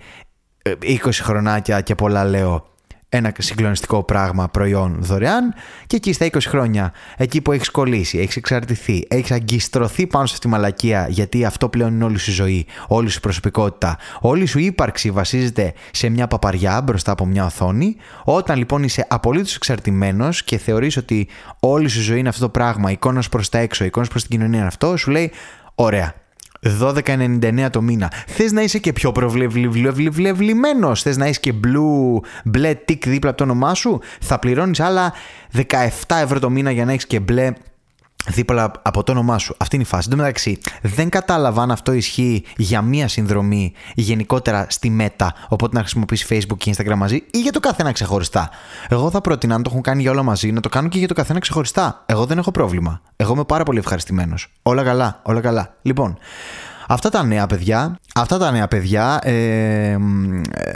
ε, 0.61 1.11
χρονάκια 1.11 1.81
και 1.81 1.95
πολλά 1.95 2.25
λέω 2.25 2.72
ένα 3.15 3.33
συγκλονιστικό 3.37 4.03
πράγμα 4.03 4.47
προϊόν 4.47 4.97
δωρεάν 4.99 5.53
και 5.87 5.95
εκεί 5.95 6.13
στα 6.13 6.25
20 6.25 6.37
χρόνια, 6.47 6.93
εκεί 7.17 7.41
που 7.41 7.51
έχεις 7.51 7.71
κολλήσει, 7.71 8.17
έχεις 8.17 8.35
εξαρτηθεί, 8.35 9.05
έχεις 9.07 9.31
αγκιστρωθεί 9.31 10.07
πάνω 10.07 10.25
σε 10.25 10.33
αυτή 10.33 10.45
τη 10.45 10.53
μαλακία 10.53 11.07
γιατί 11.09 11.45
αυτό 11.45 11.69
πλέον 11.69 11.93
είναι 11.93 12.03
όλη 12.03 12.17
σου 12.17 12.31
ζωή, 12.31 12.65
όλη 12.87 13.09
σου 13.09 13.19
προσωπικότητα, 13.19 13.97
όλη 14.19 14.45
σου 14.45 14.59
ύπαρξη 14.59 15.11
βασίζεται 15.11 15.73
σε 15.91 16.09
μια 16.09 16.27
παπαριά 16.27 16.81
μπροστά 16.81 17.11
από 17.11 17.25
μια 17.25 17.45
οθόνη. 17.45 17.95
Όταν 18.23 18.57
λοιπόν 18.57 18.83
είσαι 18.83 19.05
απολύτως 19.09 19.55
εξαρτημένος 19.55 20.43
και 20.43 20.57
θεωρείς 20.57 20.97
ότι 20.97 21.27
όλη 21.59 21.87
σου 21.87 22.01
ζωή 22.01 22.19
είναι 22.19 22.29
αυτό 22.29 22.41
το 22.41 22.49
πράγμα, 22.49 22.91
εικόνας 22.91 23.29
προς 23.29 23.49
τα 23.49 23.57
έξω, 23.57 23.85
εικόνας 23.85 24.07
προς 24.07 24.21
την 24.21 24.31
κοινωνία 24.31 24.57
είναι 24.59 24.67
αυτό, 24.67 24.97
σου 24.97 25.11
λέει 25.11 25.31
ωραία, 25.75 26.13
12,99 26.81 27.67
το 27.71 27.81
μήνα. 27.81 28.11
Θες 28.27 28.51
να 28.51 28.61
είσαι 28.61 28.79
και 28.79 28.93
πιο 28.93 29.11
προβλεβλημένο. 29.11 30.95
Θες 30.95 31.17
να 31.17 31.27
είσαι 31.27 31.39
και 31.39 31.53
blue, 31.63 32.21
μπλε 32.43 32.73
τικ 32.73 33.07
δίπλα 33.07 33.29
από 33.29 33.37
το 33.37 33.43
όνομά 33.43 33.73
σου. 33.73 33.99
Θα 34.19 34.39
πληρώνεις 34.39 34.79
άλλα 34.79 35.13
17 35.55 35.61
ευρώ 36.21 36.39
το 36.39 36.49
μήνα 36.49 36.71
για 36.71 36.85
να 36.85 36.91
έχεις 36.91 37.07
και 37.07 37.19
μπλε 37.19 37.53
δίπλα 38.27 38.71
από 38.81 39.03
το 39.03 39.11
όνομά 39.11 39.37
σου. 39.37 39.55
Αυτή 39.57 39.75
είναι 39.75 39.83
η 39.83 39.87
φάση. 39.87 40.07
Εν 40.11 40.17
τω 40.17 40.23
μεταξύ, 40.23 40.59
δεν 40.81 41.09
κατάλαβα 41.09 41.61
αν 41.61 41.71
αυτό 41.71 41.91
ισχύει 41.91 42.43
για 42.57 42.81
μία 42.81 43.07
συνδρομή 43.07 43.73
γενικότερα 43.93 44.65
στη 44.69 44.97
Meta, 44.99 45.27
οπότε 45.47 45.75
να 45.75 45.79
χρησιμοποιήσει 45.79 46.25
Facebook 46.29 46.57
και 46.57 46.75
Instagram 46.77 46.95
μαζί, 46.95 47.15
ή 47.31 47.39
για 47.39 47.51
το 47.51 47.59
καθένα 47.59 47.91
ξεχωριστά. 47.91 48.49
Εγώ 48.89 49.09
θα 49.09 49.21
πρότεινα, 49.21 49.55
αν 49.55 49.63
το 49.63 49.69
έχουν 49.71 49.81
κάνει 49.83 50.01
για 50.01 50.11
όλα 50.11 50.23
μαζί, 50.23 50.51
να 50.51 50.61
το 50.61 50.69
κάνουν 50.69 50.89
και 50.89 50.97
για 50.97 51.07
το 51.07 51.13
καθένα 51.13 51.39
ξεχωριστά. 51.39 52.03
Εγώ 52.05 52.25
δεν 52.25 52.37
έχω 52.37 52.51
πρόβλημα. 52.51 53.01
Εγώ 53.15 53.33
είμαι 53.33 53.43
πάρα 53.43 53.63
πολύ 53.63 53.77
ευχαριστημένος. 53.79 54.47
Όλα 54.61 54.83
καλά, 54.83 55.21
όλα 55.23 55.41
καλά. 55.41 55.75
Λοιπόν, 55.81 56.17
Αυτά 56.87 57.09
τα 57.09 57.23
νέα 57.23 57.47
παιδιά, 57.47 57.99
αυτά 58.15 58.37
τα 58.37 58.51
νέα 58.51 58.67
παιδιά 58.67 59.19
ε, 59.23 59.97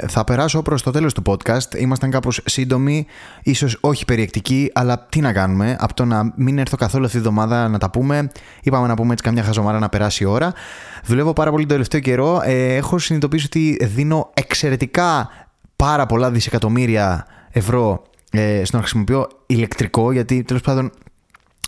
θα 0.07 0.23
περάσω 0.23 0.61
προς 0.61 0.83
το 0.83 0.91
τέλος 0.91 1.13
του 1.13 1.21
podcast. 1.25 1.75
Ήμασταν 1.77 2.11
κάπως 2.11 2.41
σύντομοι, 2.45 3.05
ίσως 3.43 3.77
όχι 3.81 4.05
περιεκτικοί, 4.05 4.71
αλλά 4.73 5.05
τι 5.09 5.19
να 5.19 5.33
κάνουμε. 5.33 5.75
Από 5.79 5.93
το 5.93 6.05
να 6.05 6.33
μην 6.35 6.57
έρθω 6.57 6.77
καθόλου 6.77 7.05
αυτή 7.05 7.17
τη 7.17 7.23
εβδομάδα 7.23 7.67
να 7.67 7.77
τα 7.77 7.89
πούμε, 7.89 8.31
είπαμε 8.61 8.87
να 8.87 8.93
πούμε 8.93 9.11
έτσι 9.11 9.23
καμιά 9.23 9.43
χαζομάρα 9.43 9.79
να 9.79 9.89
περάσει 9.89 10.23
η 10.23 10.25
ώρα. 10.25 10.53
Δουλεύω 11.05 11.33
πάρα 11.33 11.51
πολύ 11.51 11.63
το 11.63 11.69
τελευταίο 11.69 11.99
καιρό. 11.99 12.41
Ε, 12.43 12.75
έχω 12.75 12.97
συνειδητοποιήσει 12.97 13.45
ότι 13.45 13.77
δίνω 13.85 14.29
εξαιρετικά 14.33 15.29
πάρα 15.75 16.05
πολλά 16.05 16.31
δισεκατομμύρια 16.31 17.25
ευρώ 17.49 18.01
ε, 18.31 18.63
στο 18.63 18.75
να 18.75 18.81
χρησιμοποιώ 18.83 19.27
ηλεκτρικό, 19.45 20.11
γιατί 20.11 20.43
τέλος 20.43 20.61
πάντων 20.61 20.91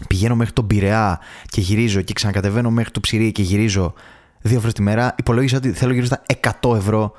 πηγαίνω 0.07 0.35
μέχρι 0.35 0.53
τον 0.53 0.67
Πειραιά 0.67 1.19
και 1.45 1.61
γυρίζω 1.61 2.01
και 2.01 2.13
ξανακατεβαίνω 2.13 2.71
μέχρι 2.71 2.91
το 2.91 2.99
Ψηρή 2.99 3.31
και 3.31 3.41
γυρίζω 3.41 3.93
δύο 4.41 4.59
φορέ 4.59 4.71
τη 4.71 4.81
μέρα. 4.81 5.15
Υπολόγισα 5.17 5.57
ότι 5.57 5.71
θέλω 5.71 5.93
γύρω 5.93 6.05
στα 6.05 6.21
100 6.61 6.75
ευρώ. 6.75 7.11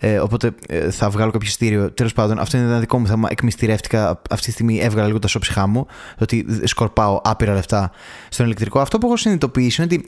Ε, 0.00 0.18
οπότε 0.18 0.54
ε, 0.68 0.90
θα 0.90 1.10
βγάλω 1.10 1.30
κάποιο 1.30 1.50
στήριο. 1.50 1.90
Τέλος 1.90 2.12
πάντων, 2.12 2.38
αυτό 2.38 2.56
είναι 2.56 2.66
ένα 2.66 2.78
δικό 2.78 2.98
μου 2.98 3.06
θέμα. 3.06 3.28
Εκμυστηρεύτηκα 3.30 4.20
αυτή 4.30 4.46
τη 4.46 4.52
στιγμή, 4.52 4.78
έβγαλα 4.78 5.06
λίγο 5.06 5.18
τα 5.18 5.28
σώψυχά 5.28 5.66
μου. 5.66 5.86
Το 6.16 6.22
ότι 6.22 6.46
σκορπάω 6.64 7.20
άπειρα 7.24 7.54
λεφτά 7.54 7.90
στον 8.28 8.46
ηλεκτρικό. 8.46 8.80
Αυτό 8.80 8.98
που 8.98 9.06
έχω 9.06 9.16
συνειδητοποιήσει 9.16 9.82
είναι 9.82 9.94
ότι 9.94 10.04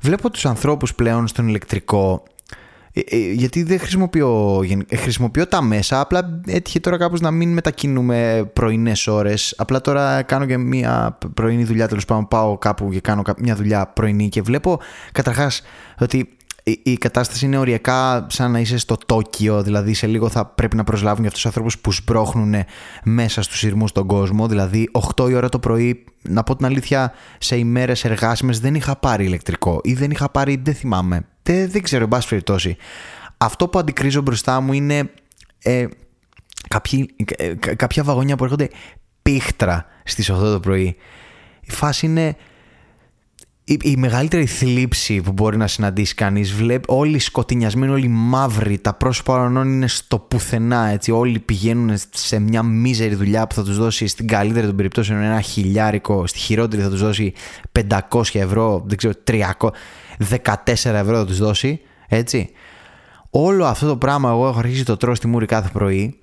βλέπω 0.00 0.30
τους 0.30 0.46
ανθρώπους 0.46 0.94
πλέον 0.94 1.26
στον 1.26 1.48
ηλεκτρικό 1.48 2.22
ε, 2.96 3.16
ε, 3.16 3.32
γιατί 3.32 3.62
δεν 3.62 3.78
χρησιμοποιώ, 3.78 4.60
ε, 4.88 4.96
χρησιμοποιώ 4.96 5.46
τα 5.46 5.62
μέσα, 5.62 6.00
απλά 6.00 6.40
έτυχε 6.46 6.80
τώρα 6.80 6.96
κάπως 6.96 7.20
να 7.20 7.30
μην 7.30 7.52
μετακινούμε 7.52 8.50
πρωινές 8.52 9.06
ώρες. 9.06 9.54
Απλά 9.56 9.80
τώρα 9.80 10.22
κάνω 10.22 10.46
και 10.46 10.56
μια 10.56 11.18
πρωινή 11.34 11.64
δουλειά, 11.64 11.88
τέλος 11.88 12.04
πάντων 12.04 12.28
πάω 12.28 12.58
κάπου 12.58 12.90
και 12.90 13.00
κάνω 13.00 13.22
μια 13.38 13.56
δουλειά 13.56 13.86
πρωινή 13.86 14.28
και 14.28 14.42
βλέπω 14.42 14.80
καταρχάς 15.12 15.62
ότι 15.98 16.28
η 16.82 16.96
κατάσταση 16.96 17.44
είναι 17.44 17.58
οριακά 17.58 18.26
σαν 18.30 18.50
να 18.50 18.58
είσαι 18.58 18.78
στο 18.78 18.96
Τόκιο, 19.06 19.62
δηλαδή 19.62 19.94
σε 19.94 20.06
λίγο 20.06 20.28
θα 20.28 20.46
πρέπει 20.46 20.76
να 20.76 20.84
προσλάβουν 20.84 21.18
για 21.18 21.26
αυτούς 21.26 21.42
τους 21.42 21.46
ανθρώπους 21.46 21.78
που 21.78 21.92
σπρώχνουν 21.92 22.54
μέσα 23.04 23.42
στους 23.42 23.58
σειρμούς 23.58 23.92
τον 23.92 24.06
κόσμο, 24.06 24.48
δηλαδή 24.48 24.90
8 25.16 25.30
η 25.30 25.34
ώρα 25.34 25.48
το 25.48 25.58
πρωί, 25.58 26.04
να 26.22 26.42
πω 26.42 26.56
την 26.56 26.66
αλήθεια, 26.66 27.12
σε 27.38 27.56
ημέρες 27.56 28.04
εργάσιμες 28.04 28.60
δεν 28.60 28.74
είχα 28.74 28.96
πάρει 28.96 29.24
ηλεκτρικό 29.24 29.80
ή 29.82 29.94
δεν 29.94 30.10
είχα 30.10 30.30
πάρει, 30.30 30.60
δεν 30.64 30.74
θυμάμαι, 30.74 31.26
δεν, 31.46 31.70
δεν 31.70 31.82
ξέρω, 31.82 32.02
εν 32.02 32.08
πάση 32.08 32.28
περιπτώσει. 32.28 32.76
Αυτό 33.36 33.68
που 33.68 33.78
αντικρίζω 33.78 34.20
μπροστά 34.20 34.60
μου 34.60 34.72
είναι 34.72 35.10
ε, 35.62 35.86
κάποιοι, 36.68 37.14
ε, 37.36 37.54
κάποια 37.54 38.02
βαγόνια 38.02 38.36
που 38.36 38.44
έρχονται 38.44 38.68
πίχτρα 39.22 39.86
στις 40.04 40.32
8 40.32 40.34
το 40.36 40.60
πρωί. 40.60 40.96
Η 41.60 41.70
φάση 41.70 42.06
είναι 42.06 42.36
η, 43.64 43.78
η 43.82 43.96
μεγαλύτερη 43.96 44.46
θλίψη 44.46 45.20
που 45.20 45.32
μπορεί 45.32 45.56
να 45.56 45.66
συναντήσει 45.66 46.14
κανείς 46.14 46.52
βλέπει 46.52 46.84
όλοι 46.86 47.18
σκοτεινιασμένοι, 47.18 47.92
όλοι 47.92 48.08
μαύροι 48.08 48.78
τα 48.78 48.94
πρόσωπα 48.94 49.34
όλων 49.34 49.72
είναι 49.72 49.88
στο 49.88 50.18
πουθενά 50.18 50.86
έτσι, 50.86 51.10
όλοι 51.10 51.38
πηγαίνουν 51.38 51.96
σε 52.10 52.38
μια 52.38 52.62
μίζερη 52.62 53.14
δουλειά 53.14 53.46
που 53.46 53.54
θα 53.54 53.62
τους 53.62 53.78
δώσει 53.78 54.06
στην 54.06 54.26
καλύτερη 54.26 54.66
των 54.66 54.76
περιπτώσεων 54.76 55.22
ένα 55.22 55.40
χιλιάρικο 55.40 56.26
στη 56.26 56.38
χειρότερη 56.38 56.82
θα 56.82 56.90
τους 56.90 57.00
δώσει 57.00 57.32
500 58.10 58.22
ευρώ 58.32 58.84
δεν 58.86 58.96
ξέρω 58.96 59.14
300 59.26 59.68
14 60.30 60.54
ευρώ 60.84 61.16
θα 61.16 61.26
τους 61.26 61.38
δώσει 61.38 61.80
έτσι 62.08 62.50
όλο 63.30 63.64
αυτό 63.64 63.86
το 63.86 63.96
πράγμα 63.96 64.30
εγώ 64.30 64.48
έχω 64.48 64.58
αρχίσει 64.58 64.84
το 64.84 64.96
τρώω 64.96 65.14
στη 65.14 65.26
μούρη 65.26 65.46
κάθε 65.46 65.68
πρωί 65.72 66.20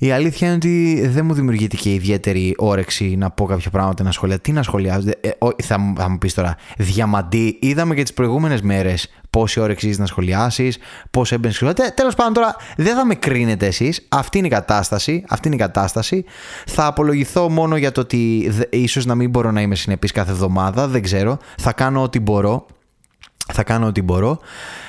η 0.00 0.10
αλήθεια 0.10 0.46
είναι 0.46 0.56
ότι 0.56 1.06
δεν 1.08 1.24
μου 1.24 1.34
δημιουργείται 1.34 1.76
και 1.76 1.92
ιδιαίτερη 1.94 2.54
όρεξη 2.56 3.16
να 3.16 3.30
πω 3.30 3.44
κάποια 3.44 3.70
πράγματα 3.70 4.02
να 4.02 4.12
σχολιάσω. 4.12 4.40
Τι 4.40 4.52
να 4.52 4.62
σχολιάζω, 4.62 5.08
ε, 5.20 5.30
θα, 5.62 5.94
θα 5.96 6.08
μου 6.08 6.18
πεις 6.18 6.34
τώρα. 6.34 6.56
Διαμαντή, 6.76 7.58
είδαμε 7.60 7.94
και 7.94 8.02
τις 8.02 8.12
προηγούμενες 8.12 8.60
μέρες 8.60 9.10
πόση 9.30 9.60
ώρα 9.60 9.72
εξίζει 9.72 10.00
να 10.00 10.06
σχολιάσεις, 10.06 10.78
πώς 11.10 11.32
έμπαινες 11.32 11.56
στη 11.56 11.92
Τέλος 11.94 12.14
πάντων, 12.14 12.32
τώρα 12.32 12.56
δεν 12.76 12.94
θα 12.94 13.06
με 13.06 13.14
κρίνετε 13.14 13.66
εσείς. 13.66 14.06
Αυτή 14.08 14.38
είναι 14.38 14.46
η 14.46 14.50
κατάσταση. 14.50 15.24
Αυτή 15.28 15.46
είναι 15.46 15.56
η 15.56 15.60
κατάσταση. 15.60 16.24
Θα 16.66 16.86
απολογηθώ 16.86 17.48
μόνο 17.48 17.76
για 17.76 17.92
το 17.92 18.00
ότι 18.00 18.52
ίσως 18.70 19.06
να 19.06 19.14
μην 19.14 19.30
μπορώ 19.30 19.50
να 19.50 19.60
είμαι 19.60 19.74
συνεπής 19.74 20.12
κάθε 20.12 20.30
εβδομάδα. 20.30 20.88
Δεν 20.88 21.02
ξέρω. 21.02 21.38
Θα 21.58 21.72
κάνω 21.72 22.02
ό,τι 22.02 22.20
μπορώ. 22.20 22.66
Θα 23.52 23.62
κάνω 23.62 23.86
ό,τι 23.86 24.02
μπορώ. 24.02 24.38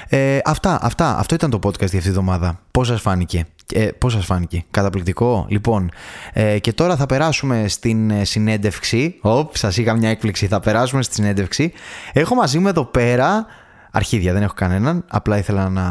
Ε, 0.10 0.40
αυτά, 0.46 0.80
αυτά. 0.82 1.18
Αυτό 1.18 1.36
ήταν 1.36 1.50
το 1.50 1.60
podcast 1.64 1.78
για 1.78 1.86
αυτή 1.86 2.00
τη 2.00 2.08
εβδομάδα. 2.08 2.60
Πώς 2.72 2.88
σας 2.88 3.02
φάνηκε; 3.02 3.46
Ε, 3.74 3.86
πώς 3.98 4.14
σας 4.14 4.26
φάνηκε, 4.26 4.64
καταπληκτικό; 4.72 5.46
Λοιπόν, 5.50 5.92
ε, 6.34 6.60
και 6.60 6.74
τώρα 6.74 6.96
θα 6.96 7.06
περάσουμε 7.06 7.68
στην 7.68 8.10
ε, 8.10 8.24
συνέντευξη. 8.24 9.16
Οπ, 9.22 9.56
σας 9.56 9.78
είχα 9.78 9.94
μια 9.94 10.10
έκπληξη. 10.10 10.48
Θα 10.48 10.60
περάσουμε 10.60 11.02
στη 11.02 11.14
συνέντευξη. 11.14 11.74
Έχω 12.14 12.36
μαζί 12.36 12.60
μου 12.60 12.68
εδώ 12.68 12.86
πέρα 12.86 13.46
Αρχίδια, 13.92 14.34
δεν 14.34 14.42
έχω 14.42 14.54
κανέναν. 14.56 15.04
Απλά 15.08 15.38
ήθελα 15.38 15.70
να, 15.70 15.86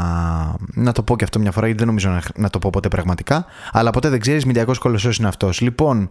να 0.74 0.92
το 0.92 1.02
πω 1.02 1.16
και 1.16 1.24
αυτό 1.24 1.38
μια 1.38 1.52
φορά, 1.52 1.66
γιατί 1.66 1.84
δεν 1.84 1.88
νομίζω 1.88 2.10
να, 2.10 2.22
να 2.36 2.50
το 2.50 2.58
πω 2.58 2.70
ποτέ 2.70 2.88
πραγματικά. 2.88 3.44
Αλλά 3.72 3.90
ποτέ 3.90 4.08
δεν 4.08 4.20
ξέρεις, 4.20 4.44
μηντιακός 4.44 4.78
κολοσσός 4.78 5.18
είναι 5.18 5.28
αυτός. 5.28 5.60
Λοιπόν, 5.60 6.08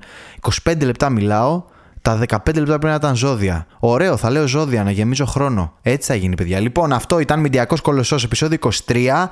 25 0.64 0.84
λεπτά 0.84 1.10
μιλάω. 1.10 1.64
Τα 2.08 2.20
15 2.30 2.38
λεπτά 2.46 2.64
πρέπει 2.64 2.86
να 2.86 2.94
ήταν 2.94 3.16
ζώδια. 3.16 3.68
Ωραίο, 3.80 4.18
θα 4.18 4.30
λέω 4.30 4.48
ζώδια, 4.48 4.84
να 4.84 4.92
γεμίζω 4.92 5.26
χρόνο. 5.26 5.74
Έτσι 5.82 6.08
θα 6.08 6.16
γίνει, 6.16 6.36
παιδιά. 6.36 6.60
Λοιπόν, 6.60 6.94
αυτό 6.94 7.20
ήταν 7.20 7.40
Μηντιακός 7.40 7.82
Κολοσσός, 7.82 8.24
επεισόδιο 8.24 8.58
23. 8.86 9.30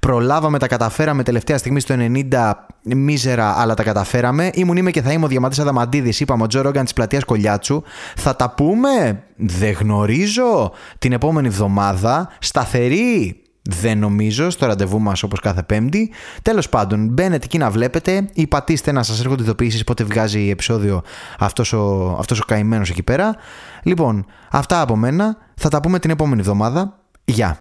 Προλάβαμε, 0.00 0.58
τα 0.58 0.66
καταφέραμε 0.66 1.22
τελευταία 1.22 1.58
στιγμή 1.58 1.80
στο 1.80 1.94
90 1.98 2.52
μίζερα, 2.82 3.60
αλλά 3.60 3.74
τα 3.74 3.82
καταφέραμε. 3.82 4.50
Ήμουν 4.54 4.76
είμαι 4.76 4.90
και 4.90 5.02
θα 5.02 5.12
είμαι 5.12 5.24
ο 5.24 5.28
Διαμαντής 5.28 5.58
Αδαμαντίδης. 5.58 6.20
Είπαμε 6.20 6.42
ο 6.42 6.46
Τζο 6.46 6.60
Ρόγκαν 6.60 6.84
της 6.84 6.92
πλατείας 6.92 7.24
Κολιάτσου. 7.24 7.82
Θα 8.16 8.36
τα 8.36 8.50
πούμε, 8.50 9.22
δεν 9.36 9.72
γνωρίζω, 9.72 10.72
την 10.98 11.12
επόμενη 11.12 11.46
εβδομάδα. 11.46 12.28
Σταθερή 12.38 13.42
δεν 13.70 13.98
νομίζω 13.98 14.50
στο 14.50 14.66
ραντεβού 14.66 15.00
μας 15.00 15.22
όπως 15.22 15.40
κάθε 15.40 15.62
Πέμπτη. 15.62 16.10
Τέλος 16.42 16.68
πάντων, 16.68 17.08
μπαίνετε 17.08 17.44
εκεί 17.44 17.58
να 17.58 17.70
βλέπετε 17.70 18.28
ή 18.32 18.46
πατήστε 18.46 18.92
να 18.92 19.02
σας 19.02 19.20
έρχονται 19.20 19.42
ειδοποιήσεις 19.42 19.84
πότε 19.84 20.04
βγάζει 20.04 20.48
επεισόδιο 20.50 21.02
αυτός 21.38 21.72
ο, 21.72 22.16
αυτός 22.18 22.40
ο 22.40 22.44
καημένος 22.44 22.90
εκεί 22.90 23.02
πέρα. 23.02 23.36
Λοιπόν, 23.82 24.26
αυτά 24.50 24.80
από 24.80 24.96
μένα. 24.96 25.36
Θα 25.54 25.68
τα 25.68 25.80
πούμε 25.80 25.98
την 25.98 26.10
επόμενη 26.10 26.40
εβδομάδα. 26.40 26.98
Γεια. 27.24 27.58